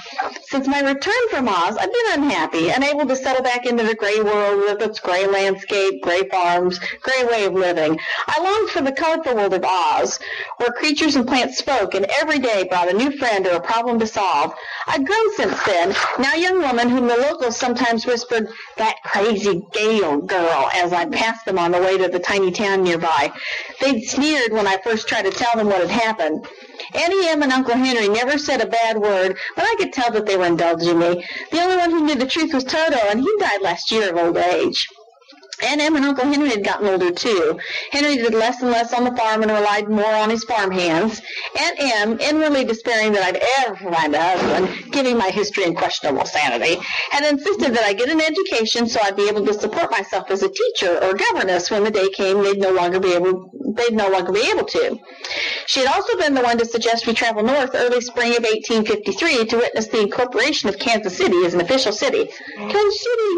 Since 0.45 0.69
my 0.69 0.81
return 0.81 1.29
from 1.31 1.49
Oz, 1.49 1.77
I've 1.77 1.93
been 1.93 2.23
unhappy, 2.23 2.69
unable 2.69 3.07
to 3.07 3.17
settle 3.17 3.43
back 3.43 3.65
into 3.65 3.85
the 3.85 3.95
gray 3.95 4.21
world 4.21 4.59
with 4.61 4.83
its 4.83 5.01
gray 5.01 5.27
landscape, 5.27 6.03
gray 6.03 6.29
farms, 6.29 6.79
gray 7.01 7.25
way 7.25 7.45
of 7.47 7.55
living. 7.55 7.99
I 8.27 8.41
longed 8.41 8.71
for 8.71 8.83
the 8.83 8.93
colorful 8.93 9.35
world 9.35 9.55
of 9.55 9.65
Oz, 9.65 10.19
where 10.59 10.73
creatures 10.73 11.17
and 11.17 11.27
plants 11.27 11.59
spoke 11.59 11.95
and 11.95 12.07
every 12.21 12.39
day 12.39 12.65
brought 12.65 12.91
a 12.91 12.97
new 12.97 13.17
friend 13.17 13.47
or 13.47 13.57
a 13.57 13.61
problem 13.61 13.99
to 14.01 14.07
solve. 14.07 14.55
I'd 14.87 15.07
grown 15.07 15.35
since 15.37 15.63
then, 15.65 15.95
now 16.19 16.35
a 16.35 16.41
young 16.41 16.61
woman 16.61 16.91
whom 16.91 17.07
the 17.07 17.17
locals 17.17 17.57
sometimes 17.57 18.05
whispered, 18.05 18.49
that 18.77 18.97
crazy 19.05 19.63
Gale 19.73 20.19
girl, 20.19 20.71
as 20.75 20.93
I 20.93 21.07
passed 21.07 21.47
them 21.47 21.59
on 21.59 21.71
the 21.71 21.81
way 21.81 21.97
to 21.97 22.09
the 22.09 22.19
tiny 22.19 22.51
town 22.51 22.83
nearby. 22.83 23.33
They'd 23.81 24.03
sneered 24.03 24.53
when 24.53 24.67
I 24.67 24.77
first 24.79 25.09
tried 25.09 25.23
to 25.23 25.31
tell 25.31 25.57
them 25.57 25.69
what 25.69 25.81
had 25.81 25.91
happened. 25.91 26.47
Auntie 26.95 27.29
Em 27.29 27.43
and 27.43 27.53
Uncle 27.53 27.75
Henry 27.75 28.09
never 28.09 28.37
said 28.39 28.61
a 28.61 28.67
bad 28.67 28.99
word, 28.99 29.39
but 29.57 29.65
I 29.65 29.75
could 29.79 29.93
tell 29.93 30.02
that 30.11 30.27
they 30.27 30.37
were 30.37 30.47
indulging 30.47 30.99
me. 30.99 31.25
The 31.51 31.61
only 31.61 31.77
one 31.77 31.91
who 31.91 32.05
knew 32.05 32.15
the 32.15 32.27
truth 32.27 32.55
was 32.55 32.65
Toto, 32.65 32.99
and 33.09 33.21
he 33.21 33.31
died 33.39 33.63
last 33.63 33.91
year 33.91 34.11
of 34.11 34.17
old 34.17 34.37
age. 34.37 34.89
Aunt 35.63 35.81
Em 35.81 35.95
and 35.95 36.05
Uncle 36.05 36.25
Henry 36.25 36.49
had 36.49 36.65
gotten 36.65 36.89
older 36.89 37.13
too. 37.13 37.59
Henry 37.91 38.17
did 38.17 38.35
less 38.35 38.63
and 38.63 38.71
less 38.71 38.93
on 38.93 39.05
the 39.05 39.15
farm 39.17 39.43
and 39.43 39.51
relied 39.51 39.89
more 39.89 40.13
on 40.13 40.29
his 40.29 40.43
farm 40.45 40.73
hands. 40.73 41.21
Aunt 41.57 41.79
Em, 41.79 42.21
inwardly 42.21 42.65
despairing 42.65 43.13
that 43.13 43.23
I'd 43.23 43.43
ever 43.59 43.77
find 43.77 44.15
a 44.15 44.21
husband, 44.21 44.93
giving 44.93 45.17
my 45.17 45.31
history 45.31 45.65
and 45.65 45.77
questionable 45.77 46.27
sanity, 46.27 46.81
had 47.11 47.31
insisted 47.31 47.75
that 47.75 47.85
I 47.85 47.93
get 47.93 48.09
an 48.09 48.21
education 48.21 48.89
so 48.89 49.01
I'd 49.05 49.17
be 49.17 49.29
able 49.29 49.47
to 49.47 49.55
support 49.55 49.91
myself 49.93 50.31
as 50.31 50.43
a 50.43 50.49
teacher 50.49 50.99
or 51.03 51.15
governess 51.15 51.71
when 51.71 51.85
the 51.85 51.91
day 51.91 52.09
came 52.11 52.43
they'd 52.43 52.59
no 52.59 52.73
longer 52.73 52.99
be 52.99 53.13
able 53.13 53.51
they'd 53.77 53.95
no 53.95 54.09
longer 54.09 54.33
be 54.33 54.51
able 54.51 54.65
to. 54.65 54.99
She 55.67 55.81
had 55.81 55.89
also 55.89 56.17
been 56.19 56.35
the 56.35 56.43
one 56.43 56.59
to 56.59 56.65
suggest 56.65 57.07
we 57.07 57.15
travel 57.15 57.43
north 57.43 57.75
early 57.75 58.01
spring 58.01 58.33
of 58.37 58.43
1853 58.43 59.47
to 59.47 59.57
witness 59.57 59.87
the 59.87 60.01
incorporation 60.01 60.69
of 60.69 60.79
Kansas 60.79 61.17
City 61.17 61.37
as 61.45 61.55
an 61.55 61.61
official 61.61 61.93
city. 61.93 62.31
Kansas 62.57 63.01
City, 63.01 63.29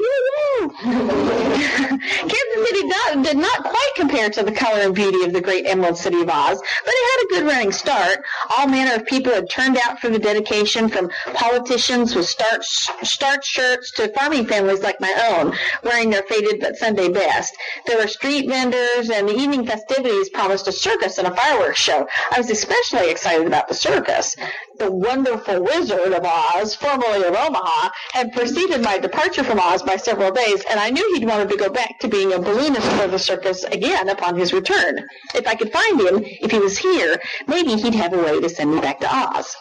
woo 0.60 0.74
Kansas 0.84 2.68
City 2.68 2.88
did, 2.88 3.22
did 3.22 3.36
not 3.36 3.64
quite 3.64 3.92
compare 3.96 4.30
to 4.30 4.42
the 4.42 4.52
color 4.52 4.80
and 4.80 4.94
beauty 4.94 5.24
of 5.24 5.32
the 5.32 5.40
great 5.40 5.66
Emerald 5.66 5.96
City 5.96 6.20
of 6.20 6.28
Oz, 6.28 6.60
but 6.84 6.94
it 6.94 7.10
had 7.10 7.24
a 7.24 7.28
good 7.34 7.52
running 7.52 7.72
start. 7.72 8.18
All 8.56 8.66
manner 8.66 8.94
of 8.94 9.06
people 9.06 9.32
had 9.32 9.48
turned 9.50 9.78
out 9.84 10.00
for 10.00 10.08
the 10.08 10.18
dedication, 10.18 10.88
from 10.88 11.10
politicians 11.34 12.14
with 12.14 12.26
starch, 12.26 12.66
starch 13.02 13.46
shirts 13.46 13.90
to 13.92 14.12
farming 14.12 14.46
families 14.46 14.80
like 14.80 15.00
my 15.00 15.12
own, 15.30 15.54
wearing 15.82 16.10
their 16.10 16.22
faded 16.22 16.60
but 16.60 16.76
Sunday 16.76 17.08
best. 17.08 17.54
There 17.86 17.98
were 17.98 18.08
street 18.08 18.48
vendors, 18.48 19.10
and 19.10 19.28
the 19.28 19.34
evening 19.34 19.66
festivities 19.66 20.23
promised 20.30 20.68
a 20.68 20.72
circus 20.72 21.18
and 21.18 21.26
a 21.26 21.34
fireworks 21.34 21.80
show. 21.80 22.06
I 22.30 22.38
was 22.38 22.50
especially 22.50 23.10
excited 23.10 23.46
about 23.46 23.68
the 23.68 23.74
circus. 23.74 24.36
The 24.78 24.90
wonderful 24.90 25.62
Wizard 25.62 26.12
of 26.12 26.24
Oz, 26.24 26.74
formerly 26.74 27.24
of 27.24 27.34
Omaha, 27.34 27.90
had 28.12 28.32
preceded 28.32 28.82
my 28.82 28.98
departure 28.98 29.44
from 29.44 29.60
Oz 29.60 29.82
by 29.82 29.96
several 29.96 30.30
days, 30.30 30.64
and 30.68 30.80
I 30.80 30.90
knew 30.90 31.14
he'd 31.14 31.26
wanted 31.26 31.48
to 31.50 31.56
go 31.56 31.68
back 31.68 31.98
to 32.00 32.08
being 32.08 32.32
a 32.32 32.38
balloonist 32.38 32.86
for 32.92 33.08
the 33.08 33.18
circus 33.18 33.64
again 33.64 34.08
upon 34.08 34.36
his 34.36 34.52
return. 34.52 35.06
If 35.34 35.46
I 35.46 35.54
could 35.54 35.72
find 35.72 36.00
him, 36.00 36.24
if 36.24 36.50
he 36.50 36.58
was 36.58 36.78
here, 36.78 37.20
maybe 37.46 37.76
he'd 37.76 37.94
have 37.94 38.12
a 38.12 38.22
way 38.22 38.40
to 38.40 38.48
send 38.48 38.74
me 38.74 38.80
back 38.80 39.00
to 39.00 39.14
Oz. 39.14 39.56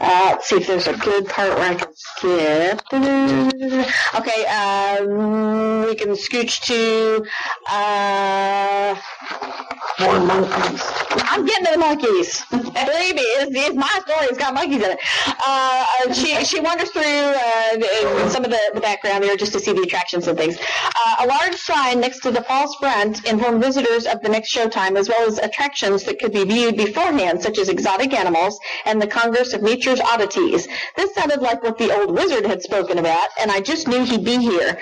Uh, 0.00 0.28
let's 0.32 0.48
see 0.48 0.56
if 0.56 0.66
there's 0.66 0.86
a 0.86 0.96
good 0.96 1.26
part 1.28 1.54
where 1.54 1.70
I 1.70 1.74
can 1.74 1.92
skip. 1.94 2.82
Okay, 4.14 4.46
um, 4.46 5.86
we 5.86 5.94
can 5.94 6.10
scooch 6.12 6.60
to 6.66 7.24
uh, 7.70 8.94
more 10.00 10.20
monkeys. 10.20 10.82
I'm 11.10 11.44
getting 11.46 11.66
to 11.66 11.72
the 11.72 11.78
monkeys. 11.78 12.44
Me, 12.52 13.20
it's, 13.20 13.74
my 13.74 14.00
story. 14.06 14.26
It's 14.26 14.38
got 14.38 14.54
monkeys 14.54 14.82
in 14.82 14.90
it. 14.92 14.98
Uh, 15.46 16.12
she 16.12 16.44
she 16.44 16.60
wanders 16.60 16.90
through 16.90 17.02
uh, 17.02 18.28
some 18.28 18.44
of 18.44 18.50
the, 18.50 18.60
the 18.74 18.80
background 18.80 19.24
there 19.24 19.36
just 19.36 19.52
to 19.52 19.60
see 19.60 19.72
the 19.72 19.82
attractions 19.82 20.26
and 20.28 20.38
things. 20.38 20.56
Uh, 20.58 21.24
a 21.24 21.26
large 21.26 21.54
sign 21.54 22.00
next 22.00 22.20
to 22.20 22.30
the 22.30 22.42
false 22.42 22.74
front 22.76 23.24
informed 23.24 23.62
visitors 23.62 24.06
of 24.06 24.22
the 24.22 24.28
next 24.28 24.54
showtime, 24.54 24.96
as 24.96 25.08
well 25.08 25.26
as 25.26 25.38
attractions 25.38 26.04
that 26.04 26.18
could 26.18 26.32
be 26.32 26.44
viewed 26.44 26.76
beforehand, 26.76 27.42
such 27.42 27.58
as 27.58 27.68
exotic 27.68 28.12
animals 28.12 28.58
and 28.84 29.00
the 29.00 29.06
Congress 29.06 29.52
of 29.52 29.62
Nature's 29.72 30.00
Oddities. 30.00 30.68
This 30.96 31.14
sounded 31.14 31.40
like 31.40 31.62
what 31.62 31.78
the 31.78 31.96
old 31.96 32.10
wizard 32.10 32.44
had 32.44 32.62
spoken 32.62 32.98
about, 32.98 33.28
and 33.40 33.50
I 33.50 33.60
just 33.60 33.88
knew 33.88 34.04
he'd 34.04 34.22
be 34.22 34.36
here. 34.36 34.78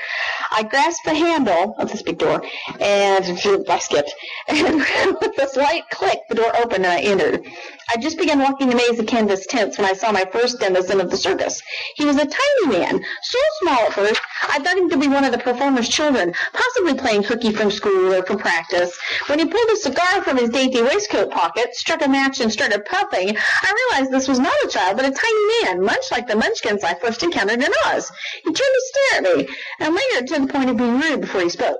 I 0.50 0.64
grasped 0.64 1.04
the 1.04 1.14
handle 1.14 1.76
of 1.78 1.92
this 1.92 2.02
big 2.02 2.18
door, 2.18 2.42
and 2.80 3.24
I 3.68 3.78
skipped. 3.78 4.12
And 4.48 4.78
with 5.20 5.38
a 5.38 5.48
slight 5.48 5.88
click, 5.90 6.18
the 6.28 6.34
door 6.34 6.52
opened 6.56 6.84
and 6.84 6.92
I 6.92 7.00
entered. 7.02 7.46
I 7.94 8.00
just 8.00 8.18
began 8.18 8.40
walking 8.40 8.68
the 8.68 8.74
maze 8.74 8.98
of 8.98 9.06
canvas 9.06 9.46
tents 9.46 9.78
when 9.78 9.86
I 9.86 9.92
saw 9.92 10.10
my 10.10 10.24
first 10.32 10.58
denizen 10.58 11.00
of 11.00 11.10
the 11.10 11.16
circus. 11.16 11.62
He 11.94 12.04
was 12.04 12.16
a 12.16 12.26
tiny 12.26 12.78
man, 12.78 13.00
so 13.22 13.38
small 13.62 13.78
at 13.78 13.92
first, 13.92 14.20
I 14.42 14.58
thought 14.58 14.78
him 14.78 14.88
to 14.90 14.96
be 14.96 15.08
one 15.08 15.24
of 15.24 15.32
the 15.32 15.38
performer's 15.38 15.88
children, 15.88 16.34
possibly 16.52 16.94
playing 16.94 17.24
hooky 17.24 17.52
from 17.52 17.70
school 17.70 18.14
or 18.14 18.22
from 18.22 18.38
practice. 18.38 18.96
When 19.26 19.38
he 19.38 19.44
pulled 19.44 19.70
a 19.70 19.76
cigar 19.76 20.22
from 20.22 20.38
his 20.38 20.50
dainty 20.50 20.82
waistcoat 20.82 21.30
pocket, 21.30 21.74
struck 21.74 22.04
a 22.04 22.08
match, 22.08 22.40
and 22.40 22.50
started 22.50 22.84
puffing, 22.84 23.36
I 23.36 23.88
realized 23.92 24.12
this 24.12 24.28
was 24.28 24.38
not 24.38 24.54
a 24.64 24.68
child, 24.68 24.96
but 24.96 25.06
a 25.06 25.10
tiny 25.10 25.64
man, 25.64 25.84
much 25.84 26.10
like 26.10 26.26
the 26.26 26.36
munchkins 26.36 26.84
I 26.84 26.94
first 26.94 27.22
encountered 27.22 27.62
in 27.62 27.72
Oz. 27.86 28.10
He 28.42 28.52
turned 28.52 28.56
to 28.56 28.82
stare 28.86 29.18
at 29.18 29.36
me, 29.36 29.48
and 29.78 29.94
lingered 29.94 30.28
to 30.28 30.40
the 30.40 30.52
point 30.52 30.70
of 30.70 30.76
being 30.76 31.00
rude 31.00 31.20
before 31.20 31.42
he 31.42 31.48
spoke. 31.50 31.78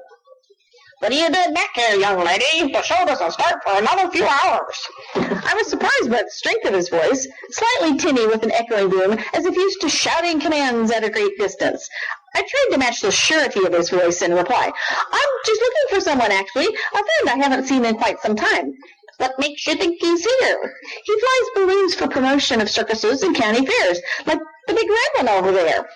What 1.01 1.12
are 1.12 1.14
you 1.14 1.31
doing 1.31 1.55
back 1.55 1.70
here, 1.75 1.99
young 1.99 2.23
lady? 2.23 2.70
The 2.75 2.83
show 2.83 3.07
doesn't 3.07 3.33
start 3.33 3.62
for 3.62 3.73
another 3.79 4.11
few 4.11 4.27
hours. 4.27 4.88
I 5.14 5.55
was 5.57 5.66
surprised 5.66 6.11
by 6.11 6.23
the 6.23 6.31
strength 6.31 6.68
of 6.68 6.75
his 6.75 6.90
voice, 6.90 7.27
slightly 7.49 7.96
tinny 7.96 8.27
with 8.27 8.42
an 8.42 8.53
echoing 8.53 8.90
boom, 8.90 9.18
as 9.33 9.46
if 9.46 9.57
used 9.57 9.81
to 9.81 9.88
shouting 9.88 10.40
commands 10.40 10.90
at 10.90 11.03
a 11.03 11.09
great 11.09 11.38
distance. 11.38 11.88
I 12.35 12.40
tried 12.40 12.73
to 12.73 12.79
match 12.79 13.01
the 13.01 13.11
surety 13.11 13.64
of 13.64 13.73
his 13.73 13.90
voice 13.90 14.23
in 14.23 14.35
reply. 14.35 14.73
I'm 15.12 15.31
just 15.45 15.61
looking 15.61 15.97
for 15.97 16.01
someone, 16.01 16.33
actually, 16.33 16.66
a 16.66 16.69
friend 16.93 17.29
I 17.29 17.37
haven't 17.37 17.66
seen 17.66 17.85
in 17.85 17.97
quite 17.97 18.21
some 18.21 18.37
time. 18.37 18.75
What 19.19 19.38
makes 19.38 19.66
you 19.66 19.75
think 19.75 20.01
he's 20.01 20.25
here? 20.25 20.75
He 21.05 21.21
flies 21.21 21.51
balloons 21.55 21.95
for 21.95 22.09
promotion 22.09 22.61
of 22.61 22.71
circuses 22.71 23.23
and 23.23 23.37
county 23.37 23.66
fairs, 23.66 24.01
like 24.27 24.38
the 24.66 24.75
big 24.75 24.88
red 24.88 25.27
one 25.27 25.29
over 25.29 25.53
there. 25.53 25.88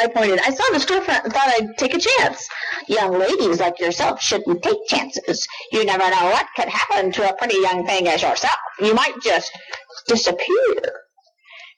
I 0.00 0.06
pointed. 0.06 0.40
I 0.40 0.50
saw 0.50 0.64
the 0.72 0.78
storefront 0.78 1.24
and 1.24 1.32
thought 1.32 1.48
I'd 1.48 1.76
take 1.76 1.94
a 1.94 1.98
chance. 1.98 2.48
Young 2.86 3.18
ladies 3.18 3.60
like 3.60 3.80
yourself 3.80 4.20
shouldn't 4.20 4.62
take 4.62 4.86
chances. 4.86 5.46
You 5.72 5.84
never 5.84 6.08
know 6.10 6.30
what 6.30 6.46
could 6.56 6.68
happen 6.68 7.12
to 7.12 7.28
a 7.28 7.36
pretty 7.36 7.58
young 7.60 7.86
thing 7.86 8.06
as 8.08 8.22
yourself. 8.22 8.58
You 8.80 8.94
might 8.94 9.20
just 9.22 9.50
disappear. 10.06 11.07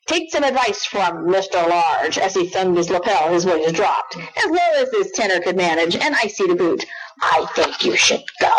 Take 0.07 0.33
some 0.33 0.43
advice 0.43 0.85
from 0.85 1.29
Mr. 1.29 1.69
Large 1.69 2.19
as 2.19 2.35
he 2.35 2.49
thumbed 2.49 2.77
his 2.77 2.91
lapel, 2.91 3.33
his 3.33 3.45
voice 3.45 3.71
dropped, 3.73 4.17
as 4.17 4.51
low 4.51 4.83
as 4.83 4.91
his 4.91 5.13
tenor 5.13 5.41
could 5.41 5.57
manage, 5.57 5.95
and 5.95 6.17
icy 6.17 6.47
to 6.49 6.55
boot. 6.55 6.85
I 7.23 7.47
think 7.55 7.85
you 7.85 7.97
should 7.97 8.25
go. 8.41 8.53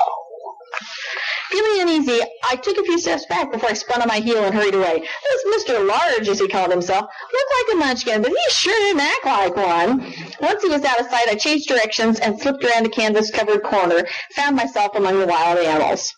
Feeling 1.51 1.81
uneasy, 1.81 2.21
I 2.49 2.55
took 2.55 2.77
a 2.77 2.83
few 2.83 2.97
steps 2.97 3.25
back 3.25 3.51
before 3.51 3.69
I 3.69 3.73
spun 3.73 4.01
on 4.01 4.07
my 4.07 4.19
heel 4.19 4.45
and 4.45 4.55
hurried 4.55 4.75
away. 4.75 5.01
This 5.43 5.67
Mr. 5.67 5.85
Large, 5.85 6.29
as 6.29 6.39
he 6.39 6.47
called 6.47 6.71
himself, 6.71 7.01
looked 7.33 7.53
like 7.57 7.75
a 7.75 7.77
munchkin, 7.77 8.21
but 8.21 8.31
he 8.31 8.37
sure 8.51 8.73
didn't 8.73 9.01
act 9.01 9.25
like 9.25 9.55
one. 9.57 10.13
Once 10.39 10.63
he 10.63 10.69
was 10.69 10.85
out 10.85 11.01
of 11.01 11.07
sight, 11.07 11.27
I 11.27 11.35
changed 11.35 11.67
directions 11.67 12.21
and 12.21 12.39
slipped 12.39 12.63
around 12.63 12.85
a 12.85 12.89
canvas-covered 12.89 13.63
corner, 13.63 14.07
found 14.33 14.55
myself 14.55 14.95
among 14.95 15.19
the 15.19 15.27
wild 15.27 15.59
animals. 15.59 16.15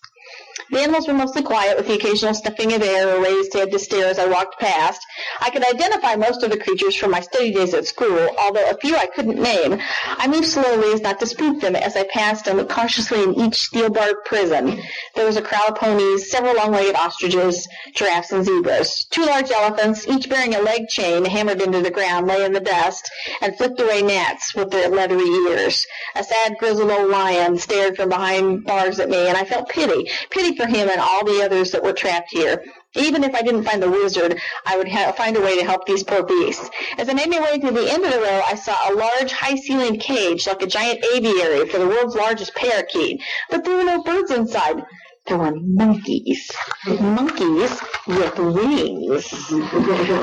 The 0.69 0.81
animals 0.81 1.07
were 1.07 1.13
mostly 1.13 1.41
quiet, 1.41 1.77
with 1.77 1.88
the 1.88 1.95
occasional 1.95 2.33
sniffing 2.33 2.73
of 2.73 2.81
air 2.81 3.15
or 3.15 3.21
raised 3.21 3.53
head 3.53 3.71
to 3.71 3.79
stare 3.79 4.07
as 4.07 4.19
I 4.19 4.27
walked 4.27 4.59
past. 4.59 5.01
I 5.41 5.49
could 5.49 5.65
identify 5.65 6.15
most 6.15 6.43
of 6.43 6.52
the 6.52 6.58
creatures 6.58 6.95
from 6.95 7.12
my 7.12 7.19
study 7.21 7.52
days 7.52 7.73
at 7.73 7.86
school, 7.86 8.30
although 8.39 8.69
a 8.69 8.78
few 8.78 8.95
I 8.95 9.08
couldn't 9.08 9.41
name. 9.41 9.80
I 10.06 10.28
moved 10.28 10.47
slowly 10.47 10.93
as 10.93 11.02
not 11.02 11.19
to 11.19 11.26
spook 11.26 11.60
them 11.60 11.76
as 11.76 11.95
I 11.95 12.04
passed 12.06 12.47
and 12.47 12.58
looked 12.58 12.71
cautiously 12.71 13.23
in 13.23 13.36
each 13.36 13.56
steel-barred 13.56 14.23
prison. 14.26 14.82
There 15.15 15.26
was 15.26 15.38
a 15.38 15.41
crowd 15.41 15.69
of 15.69 15.76
ponies, 15.76 16.32
several 16.32 16.56
long-legged 16.56 16.95
ostriches, 16.95 17.67
giraffes, 17.93 18.32
and 18.32 18.45
zebras. 18.45 19.06
Two 19.10 19.26
large 19.26 19.52
elephants, 19.52 20.08
each 20.08 20.30
bearing 20.30 20.56
a 20.56 20.62
leg 20.62 20.88
chain 20.88 21.26
hammered 21.26 21.62
into 21.62 21.82
the 21.82 21.91
ground, 21.91 22.28
lay 22.28 22.45
in 22.45 22.54
the 22.54 22.60
dust 22.60 23.10
and 23.41 23.56
flicked 23.58 23.80
away 23.80 24.02
gnats 24.02 24.56
with 24.56 24.71
their 24.71 24.89
leathery 24.89 25.28
ears. 25.28 25.86
A 26.15 26.23
sad, 26.23 26.58
grizzled 26.60 26.91
old 26.91 27.10
lion 27.10 27.58
stared 27.58 27.95
from 27.95 28.10
behind 28.10 28.65
bars 28.65 28.99
at 28.99 29.10
me, 29.10 29.28
and 29.28 29.38
I 29.38 29.43
felt 29.43 29.69
pity, 29.69 30.10
pity 30.30 30.56
for 30.56 30.65
him 30.65 30.89
and 30.89 30.99
all 30.99 31.26
the 31.26 31.43
others 31.43 31.71
that 31.71 31.84
were 31.84 31.93
trapped 31.93 32.30
here. 32.32 32.63
Even 32.95 33.23
if 33.23 33.34
I 33.34 33.41
didn't 33.41 33.63
find 33.63 33.82
the 33.82 33.89
wizard, 33.89 34.39
I 34.65 34.77
would 34.77 34.88
ha- 34.88 35.12
find 35.13 35.36
a 35.36 35.41
way 35.41 35.58
to 35.58 35.65
help 35.65 35.86
these 35.86 36.03
poor 36.03 36.23
beasts. 36.23 36.69
As 36.97 37.10
I 37.10 37.13
made 37.13 37.29
my 37.29 37.41
way 37.41 37.58
to 37.58 37.71
the 37.71 37.91
end 37.91 38.06
of 38.06 38.12
the 38.12 38.19
row, 38.19 38.41
I 38.47 38.56
saw 38.56 38.75
a 38.89 38.93
large, 38.93 39.32
high-ceilinged 39.32 40.01
cage, 40.01 40.45
like 40.47 40.62
a 40.62 40.67
giant 40.67 41.03
aviary 41.13 41.67
for 41.67 41.79
the 41.79 41.88
world's 41.88 42.15
largest 42.15 42.53
parakeet. 42.56 43.21
But 43.49 43.63
there 43.63 43.77
were 43.77 43.84
no 43.84 44.03
birds 44.03 44.32
inside. 44.32 44.84
There 45.25 45.38
were 45.38 45.55
monkeys. 45.55 46.51
Monkeys 46.86 47.79
with 48.07 48.38
wings. 48.38 49.51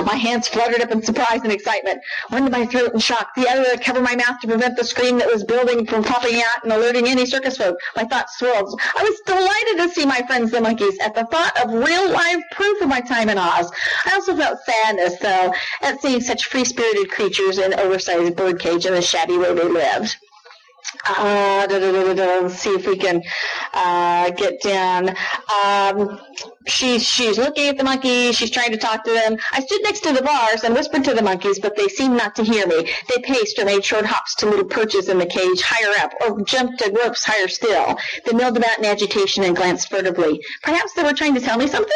My 0.05 0.15
hands 0.15 0.47
fluttered 0.49 0.83
up 0.83 0.91
in 0.91 1.03
surprise 1.03 1.41
and 1.43 1.53
excitement. 1.53 2.03
One 2.29 2.45
to 2.45 2.51
my 2.51 2.67
throat 2.67 2.93
in 2.93 3.01
shock, 3.01 3.29
the 3.35 3.49
other 3.49 3.65
to 3.65 3.79
cover 3.79 4.03
my 4.03 4.15
mouth 4.15 4.41
to 4.41 4.47
prevent 4.47 4.77
the 4.77 4.85
scream 4.85 5.17
that 5.19 5.27
was 5.27 5.45
building 5.45 5.87
from 5.87 6.05
popping 6.05 6.37
out 6.37 6.65
and 6.65 6.73
alerting 6.73 7.09
any 7.09 7.25
circus 7.25 7.57
folk. 7.57 7.79
My 7.97 8.05
thoughts 8.05 8.39
swirled. 8.39 8.79
I 8.99 9.03
was 9.03 9.21
delighted 9.27 9.79
to 9.79 9.95
see 9.95 10.05
my 10.05 10.21
friends 10.27 10.51
the 10.51 10.61
monkeys 10.61 10.99
at 11.01 11.15
the 11.15 11.25
thought 11.27 11.59
of 11.65 11.73
real 11.73 12.11
live 12.11 12.41
proof 12.53 12.83
of 12.83 12.89
my 12.89 13.01
time 13.01 13.31
in 13.31 13.39
Oz. 13.39 13.73
I 14.05 14.15
also 14.15 14.37
felt 14.37 14.59
sadness, 14.65 15.19
though, 15.19 15.55
at 15.81 16.03
seeing 16.03 16.21
such 16.21 16.45
free-spirited 16.45 17.11
creatures 17.11 17.59
in 17.59 17.73
oversized 17.75 18.37
birdcage 18.37 18.85
in 18.85 18.93
the 18.93 19.03
shabby 19.03 19.39
way 19.39 19.55
they 19.55 19.65
lived. 19.65 20.17
Uh, 21.09 22.49
see 22.49 22.71
if 22.71 22.87
we 22.87 22.97
can 22.97 23.23
uh, 23.75 24.31
get 24.31 24.61
down. 24.63 25.11
Um, 25.65 26.21
she's 26.67 27.03
she's 27.03 27.39
looking 27.39 27.69
at 27.69 27.79
the 27.79 27.85
monkeys. 27.85 28.37
She's 28.37 28.51
trying 28.51 28.73
to 28.73 28.79
talk 28.79 29.05
to 29.05 29.13
them. 29.13 29.37
I 29.53 29.61
stood 29.61 29.83
next 29.83 30.01
to 30.01 30.13
the 30.13 30.23
bars 30.23 30.65
and 30.65 30.75
whispered 30.75 31.05
to 31.05 31.15
the 31.15 31.23
monkeys, 31.23 31.59
but 31.59 31.77
they 31.77 31.89
seemed 31.89 32.17
not 32.17 32.35
to 32.37 32.45
hear 32.45 32.67
me. 32.67 32.91
They 33.09 33.23
paced 33.23 33.59
or 33.59 33.65
made 33.65 33.85
short 33.85 34.05
hops 34.05 34.35
to 34.37 34.47
little 34.47 34.65
perches 34.65 35.09
in 35.09 35.19
the 35.19 35.27
cage 35.27 35.63
higher 35.63 35.93
up, 36.01 36.13
or 36.27 36.43
jumped 36.43 36.79
to 36.81 36.91
ropes 36.91 37.25
higher 37.25 37.49
still. 37.49 37.99
They 38.25 38.33
milled 38.33 38.57
about 38.57 38.79
in 38.79 38.85
agitation 38.85 39.45
and 39.45 39.57
glanced 39.57 39.89
furtively. 39.91 40.41
Perhaps 40.63 40.95
they 40.95 41.03
were 41.03 41.15
trying 41.15 41.35
to 41.35 41.41
tell 41.41 41.59
me 41.59 41.67
something. 41.67 41.91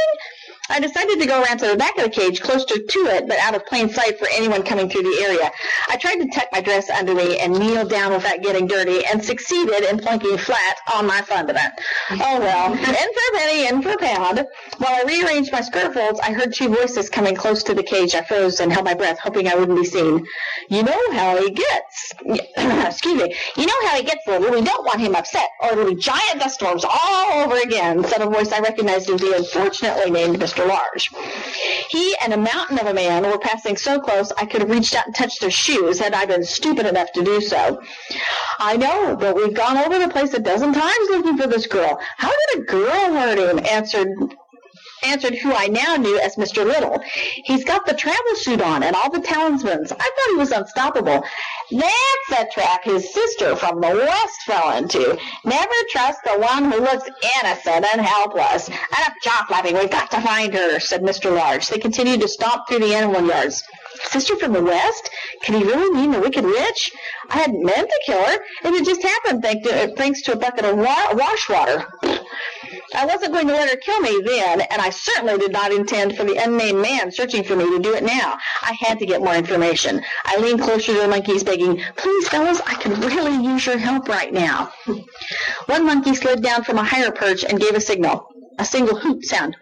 I 0.71 0.81
decided 0.81 1.21
to 1.21 1.27
go 1.27 1.43
around 1.43 1.59
to 1.59 1.67
the 1.67 1.77
back 1.77 1.99
of 1.99 2.05
the 2.05 2.11
cage, 2.11 2.41
closer 2.41 2.65
to 2.67 2.99
it, 3.07 3.29
but 3.29 3.39
out 3.39 3.55
of 3.55 3.67
plain 3.67 3.91
sight 3.91 4.19
for 4.19 4.27
anyone 4.33 4.63
coming 4.63 4.89
through 4.89 5.03
the 5.03 5.23
area. 5.23 5.51
I 5.91 5.97
tried 5.97 6.17
to 6.17 6.29
tuck 6.29 6.49
my 6.53 6.63
dress 6.63 6.89
under 6.89 7.15
me 7.15 7.39
and 7.39 7.59
kneel 7.59 7.87
down 7.87 8.13
without 8.13 8.41
getting 8.41 8.67
dirty, 8.67 9.05
and 9.05 9.23
succeeded 9.23 9.83
in 9.85 9.99
plunking 9.99 10.39
flat 10.39 10.79
on 10.95 11.07
my 11.07 11.21
fundament. 11.21 11.75
Oh 12.13 12.41
well, 12.41 12.73
in 12.73 12.79
for 12.79 12.89
a 12.89 13.39
penny, 13.39 13.69
in 13.69 13.83
for 13.83 13.91
a 13.91 13.99
pound. 13.99 14.47
While 14.79 14.95
I 14.95 15.03
rearranged 15.07 15.53
my 15.53 15.61
skirt 15.61 15.93
folds, 15.93 16.19
I 16.21 16.33
heard 16.33 16.55
two 16.55 16.69
voices 16.69 17.11
coming 17.11 17.37
close 17.37 17.63
to 17.65 17.75
the 17.75 17.83
cage. 17.83 18.15
I 18.15 18.23
froze 18.23 18.61
and 18.61 18.73
held 18.73 18.87
my 18.87 18.95
breath, 18.95 19.19
hoping 19.19 19.49
I 19.49 19.57
wouldn't 19.57 19.79
be 19.79 19.85
seen. 19.85 20.27
You 20.71 20.83
know 20.83 21.13
how 21.13 21.37
he 21.43 21.51
gets. 21.51 22.13
Excuse 22.57 23.23
me. 23.23 23.35
You 23.57 23.67
know 23.67 23.89
how 23.89 23.97
he 23.97 24.03
gets, 24.03 24.27
Little. 24.27 24.51
We 24.51 24.63
don't 24.63 24.87
want 24.87 25.01
him 25.01 25.15
upset, 25.15 25.49
or 25.61 25.73
it'll 25.73 25.95
be 25.95 25.97
giant 25.97 26.41
dust 26.41 26.55
storms 26.55 26.85
all 26.85 27.43
over 27.43 27.59
again, 27.59 28.03
said 28.05 28.23
a 28.23 28.27
voice 28.27 28.51
I 28.51 28.61
recognized 28.61 29.11
as 29.11 29.21
the 29.21 29.37
unfortunately 29.37 30.11
named 30.11 30.39
Mr. 30.39 30.54
Large. 30.59 31.11
He 31.89 32.15
and 32.23 32.33
a 32.33 32.37
mountain 32.37 32.79
of 32.79 32.87
a 32.87 32.95
man 32.95 33.25
were 33.25 33.39
passing 33.39 33.77
so 33.77 34.01
close 34.01 34.33
I 34.39 34.47
could 34.47 34.61
have 34.61 34.71
reached 34.71 34.95
out 34.95 35.07
and 35.07 35.15
touched 35.15 35.41
their 35.41 35.51
shoes 35.51 35.99
had 35.99 36.15
I 36.15 36.27
been 36.27 36.45
stupid 36.45 36.87
enough 36.87 37.13
to 37.13 37.23
do 37.23 37.41
so. 37.41 37.83
I 38.59 38.77
know, 38.77 39.17
but 39.17 39.37
we've 39.37 39.55
gone 39.55 39.77
over 39.77 39.99
the 39.99 40.09
place 40.09 40.35
a 40.35 40.39
dozen 40.39 40.73
times 40.73 41.09
looking 41.11 41.37
for 41.37 41.47
this 41.47 41.67
girl. 41.67 41.99
How 42.17 42.31
did 42.53 42.63
a 42.63 42.65
girl 42.65 43.13
hurt 43.13 43.39
him? 43.39 43.65
answered 43.65 44.09
answered 45.05 45.35
who 45.35 45.53
I 45.53 45.67
now 45.67 45.97
knew 45.97 46.19
as 46.19 46.37
Mr. 46.37 46.65
Little. 46.65 47.03
He's 47.45 47.65
got 47.65 47.87
the 47.87 47.95
travel 47.95 48.35
suit 48.37 48.61
on 48.61 48.83
and 48.83 48.95
all 48.97 49.11
the 49.11 49.21
talismans. 49.21 49.93
I 49.93 49.97
thought 49.97 50.31
he 50.31 50.37
was 50.37 50.53
unstoppable. 50.53 51.25
That's 51.71 52.41
a 52.41 52.47
trap 52.53 52.85
his 52.85 53.13
sister 53.13 53.57
from 53.57 53.81
the 53.81 53.89
West 53.89 54.41
fell 54.47 54.77
into. 54.77 55.19
Never 55.45 55.73
trust 55.91 56.21
the 56.25 56.39
one 56.39 56.71
who 56.71 56.81
looks 56.81 57.09
innocent 57.41 57.87
and 57.93 58.01
helpless. 58.01 58.69
Enough 58.69 59.15
jaw 59.23 59.45
flapping. 59.49 59.75
We've 59.77 59.91
got 59.91 60.11
to 60.13 60.21
find 60.21 60.53
her, 60.55 60.81
said 60.81 61.03
Mr. 61.03 61.35
Large. 61.35 61.69
They 61.69 61.79
continued 61.79 62.21
to 62.21 62.29
stomp 62.29 62.69
through 62.69 62.81
the 62.81 62.95
animal 62.95 63.27
yards. 63.27 63.63
Sister 64.05 64.37
from 64.37 64.53
the 64.53 64.63
West? 64.63 65.11
Can 65.43 65.57
he 65.57 65.65
really 65.65 65.95
mean 65.97 66.11
the 66.11 66.21
Wicked 66.21 66.45
Witch? 66.45 66.93
I 67.31 67.39
hadn't 67.39 67.65
meant 67.65 67.89
to 67.89 68.01
kill 68.07 68.25
her. 68.25 68.39
It 68.65 68.75
had 68.75 68.85
just 68.85 69.03
happened 69.03 69.97
thanks 69.97 70.23
to 70.23 70.33
a 70.33 70.37
bucket 70.37 70.65
of 70.65 70.77
wa- 70.77 71.15
wash 71.15 71.49
water. 71.49 71.87
I 72.95 73.07
wasn't 73.07 73.33
going 73.33 73.49
to 73.49 73.55
let 73.55 73.69
her 73.69 73.77
kill 73.77 74.01
me 74.01 74.23
then, 74.25 74.61
and 74.61 74.81
I 74.81 74.91
certainly 74.91 75.37
did 75.39 75.53
not 75.53 75.73
intend 75.73 76.17
for 76.17 76.25
the 76.25 76.37
unnamed 76.37 76.81
man 76.81 77.11
searching 77.11 77.43
for 77.43 77.57
me 77.57 77.65
to 77.65 77.79
do 77.81 77.95
it 77.95 78.05
now. 78.05 78.39
I 78.63 78.77
had 78.81 78.99
to 79.01 79.07
get 79.07 79.23
more 79.23 79.35
information. 79.35 80.03
I 80.25 80.37
leaned 80.39 80.63
closer 80.63 80.93
to 80.93 81.01
the 81.01 81.09
monkeys, 81.09 81.43
begging, 81.43 81.83
Please, 81.97 82.29
fellows, 82.29 82.61
I 82.67 82.75
could 82.75 82.97
really 82.99 83.45
use 83.45 83.67
your 83.67 83.79
help 83.79 84.09
right 84.09 84.33
now. 84.33 84.73
One 85.67 85.85
monkey 85.85 86.15
slid 86.15 86.43
down 86.43 86.63
from 86.63 86.79
a 86.79 86.85
higher 86.85 87.11
perch 87.11 87.45
and 87.45 87.61
gave 87.61 87.75
a 87.75 87.81
signal, 87.81 88.29
a 88.59 88.65
single 88.65 88.97
hoot 88.97 89.25
sound, 89.25 89.57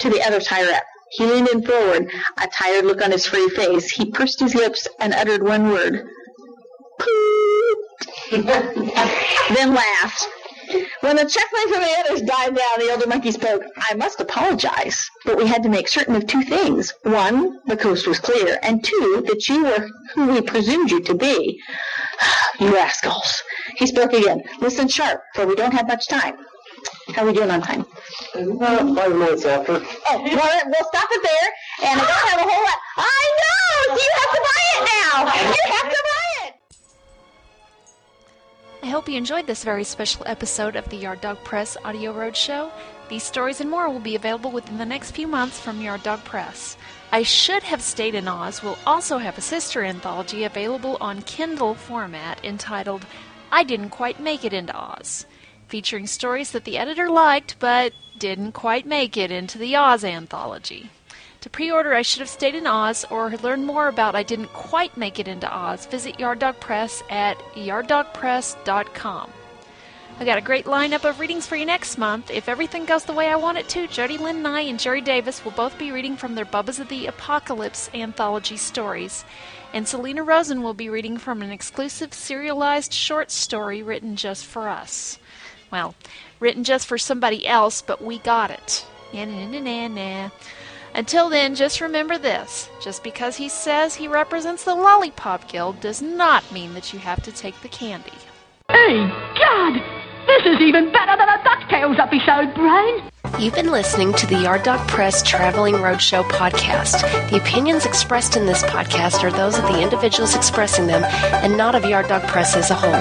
to 0.00 0.08
the 0.08 0.46
higher 0.48 0.72
up. 0.72 0.84
He 1.10 1.26
leaned 1.26 1.48
in 1.48 1.62
forward, 1.62 2.10
a 2.40 2.46
tired 2.48 2.86
look 2.86 3.02
on 3.02 3.10
his 3.10 3.26
free 3.26 3.48
face. 3.50 3.90
He 3.90 4.10
pursed 4.10 4.40
his 4.40 4.54
lips 4.54 4.88
and 4.98 5.12
uttered 5.12 5.42
one 5.42 5.68
word, 5.70 6.08
then 8.30 9.74
laughed. 9.74 10.28
When 11.00 11.16
the 11.16 11.24
chuckling 11.24 11.68
from 11.72 11.82
the 11.82 11.96
others 12.00 12.22
died 12.22 12.54
down, 12.54 12.78
the 12.78 12.90
older 12.92 13.06
monkey 13.06 13.32
spoke. 13.32 13.62
I 13.90 13.94
must 13.94 14.20
apologize, 14.20 15.10
but 15.24 15.36
we 15.36 15.46
had 15.46 15.62
to 15.64 15.68
make 15.68 15.88
certain 15.88 16.16
of 16.16 16.26
two 16.26 16.42
things. 16.42 16.94
One, 17.02 17.60
the 17.66 17.76
coast 17.76 18.06
was 18.06 18.18
clear, 18.18 18.58
and 18.62 18.82
two, 18.82 19.24
that 19.26 19.48
you 19.48 19.64
were 19.64 19.88
who 20.14 20.32
we 20.32 20.40
presumed 20.40 20.90
you 20.90 21.00
to 21.00 21.14
be. 21.14 21.60
you 22.60 22.72
rascals. 22.72 23.42
He 23.76 23.86
spoke 23.86 24.12
again. 24.12 24.42
Listen 24.60 24.88
sharp, 24.88 25.22
for 25.34 25.46
we 25.46 25.54
don't 25.54 25.74
have 25.74 25.88
much 25.88 26.08
time. 26.08 26.36
How 27.14 27.22
are 27.22 27.26
we 27.26 27.32
doing 27.32 27.50
on 27.50 27.60
time? 27.60 27.84
About 28.34 28.96
five 28.96 29.14
minutes 29.14 29.44
after. 29.44 29.74
Oh, 30.08 30.22
well, 30.22 30.62
we'll 30.66 30.88
stop 30.88 31.08
it 31.10 31.22
there, 31.22 31.90
and 31.90 32.00
I 32.00 32.04
don't 32.04 32.28
have 32.30 32.40
a 32.40 32.50
whole 32.50 32.62
lot. 32.62 32.78
I 32.96 33.34
know! 33.36 33.41
You 39.12 39.18
enjoyed 39.18 39.46
this 39.46 39.62
very 39.62 39.84
special 39.84 40.22
episode 40.24 40.74
of 40.74 40.88
the 40.88 40.96
Yard 40.96 41.20
Dog 41.20 41.36
Press 41.44 41.76
Audio 41.84 42.14
Roadshow. 42.14 42.70
These 43.10 43.24
stories 43.24 43.60
and 43.60 43.68
more 43.68 43.90
will 43.90 44.00
be 44.00 44.16
available 44.16 44.50
within 44.50 44.78
the 44.78 44.86
next 44.86 45.10
few 45.10 45.26
months 45.26 45.60
from 45.60 45.82
Yard 45.82 46.02
Dog 46.02 46.24
Press. 46.24 46.78
I 47.12 47.22
Should 47.22 47.62
Have 47.62 47.82
Stayed 47.82 48.14
in 48.14 48.26
Oz 48.26 48.62
will 48.62 48.78
also 48.86 49.18
have 49.18 49.36
a 49.36 49.42
sister 49.42 49.84
anthology 49.84 50.44
available 50.44 50.96
on 50.98 51.20
Kindle 51.20 51.74
format 51.74 52.42
entitled 52.42 53.04
I 53.50 53.64
Didn't 53.64 53.90
Quite 53.90 54.18
Make 54.18 54.46
It 54.46 54.54
into 54.54 54.74
Oz, 54.74 55.26
featuring 55.68 56.06
stories 56.06 56.52
that 56.52 56.64
the 56.64 56.78
editor 56.78 57.10
liked 57.10 57.56
but 57.58 57.92
didn't 58.16 58.52
quite 58.52 58.86
make 58.86 59.18
it 59.18 59.30
into 59.30 59.58
the 59.58 59.76
Oz 59.76 60.04
anthology. 60.04 60.88
To 61.42 61.50
pre-order 61.50 61.92
I 61.92 62.02
Should 62.02 62.20
Have 62.20 62.28
Stayed 62.28 62.54
in 62.54 62.68
Oz 62.68 63.04
or 63.10 63.30
learn 63.30 63.64
more 63.64 63.88
about 63.88 64.14
I 64.14 64.22
Didn't 64.22 64.52
Quite 64.52 64.96
Make 64.96 65.18
It 65.18 65.26
into 65.26 65.52
Oz, 65.52 65.86
visit 65.86 66.20
Yard 66.20 66.38
Dog 66.38 66.60
Press 66.60 67.02
at 67.10 67.36
yarddogpress.com. 67.54 69.30
I 70.20 70.24
got 70.24 70.38
a 70.38 70.42
great 70.42 70.66
lineup 70.66 71.04
of 71.04 71.18
readings 71.18 71.48
for 71.48 71.56
you 71.56 71.66
next 71.66 71.98
month. 71.98 72.30
If 72.30 72.48
everything 72.48 72.84
goes 72.84 73.04
the 73.04 73.12
way 73.12 73.28
I 73.28 73.34
want 73.34 73.58
it 73.58 73.68
to, 73.70 73.88
Jody 73.88 74.18
Lynn 74.18 74.40
Nye 74.42 74.60
and 74.60 74.78
Jerry 74.78 75.00
Davis 75.00 75.44
will 75.44 75.50
both 75.50 75.76
be 75.78 75.90
reading 75.90 76.16
from 76.16 76.36
their 76.36 76.44
Bubbas 76.44 76.78
of 76.78 76.88
the 76.88 77.06
Apocalypse 77.06 77.90
anthology 77.92 78.56
stories. 78.56 79.24
And 79.72 79.88
Selina 79.88 80.22
Rosen 80.22 80.62
will 80.62 80.74
be 80.74 80.88
reading 80.88 81.18
from 81.18 81.42
an 81.42 81.50
exclusive 81.50 82.14
serialized 82.14 82.92
short 82.92 83.32
story 83.32 83.82
written 83.82 84.14
just 84.14 84.46
for 84.46 84.68
us. 84.68 85.18
Well, 85.72 85.96
written 86.38 86.62
just 86.62 86.86
for 86.86 86.98
somebody 86.98 87.48
else, 87.48 87.82
but 87.82 88.00
we 88.00 88.20
got 88.20 88.52
it. 88.52 88.86
Yeah, 89.12 89.24
nah, 89.24 89.48
nah, 89.48 89.58
nah, 89.58 89.88
nah. 89.88 90.30
Until 90.94 91.30
then, 91.30 91.54
just 91.54 91.80
remember 91.80 92.18
this 92.18 92.68
just 92.82 93.02
because 93.02 93.36
he 93.36 93.48
says 93.48 93.94
he 93.94 94.08
represents 94.08 94.64
the 94.64 94.74
Lollipop 94.74 95.48
Guild 95.48 95.80
does 95.80 96.02
not 96.02 96.50
mean 96.52 96.74
that 96.74 96.92
you 96.92 96.98
have 96.98 97.22
to 97.22 97.32
take 97.32 97.58
the 97.62 97.68
candy. 97.68 98.12
Hey, 98.68 99.08
God! 99.38 99.80
This 100.26 100.46
is 100.46 100.60
even 100.60 100.92
better 100.92 101.16
than 101.16 101.28
a 101.28 101.38
DuckTales 101.38 101.98
episode, 101.98 102.54
Brain! 102.54 103.10
You've 103.38 103.54
been 103.54 103.72
listening 103.72 104.12
to 104.14 104.26
the 104.26 104.38
Yard 104.38 104.64
Dog 104.64 104.86
Press 104.86 105.22
Traveling 105.22 105.76
Roadshow 105.76 106.24
podcast. 106.24 107.00
The 107.30 107.38
opinions 107.38 107.86
expressed 107.86 108.36
in 108.36 108.44
this 108.44 108.62
podcast 108.64 109.24
are 109.24 109.32
those 109.32 109.58
of 109.58 109.64
the 109.64 109.80
individuals 109.82 110.36
expressing 110.36 110.86
them 110.86 111.02
and 111.42 111.56
not 111.56 111.74
of 111.74 111.86
Yard 111.86 112.08
Dog 112.08 112.28
Press 112.28 112.54
as 112.54 112.70
a 112.70 112.74
whole. 112.74 112.92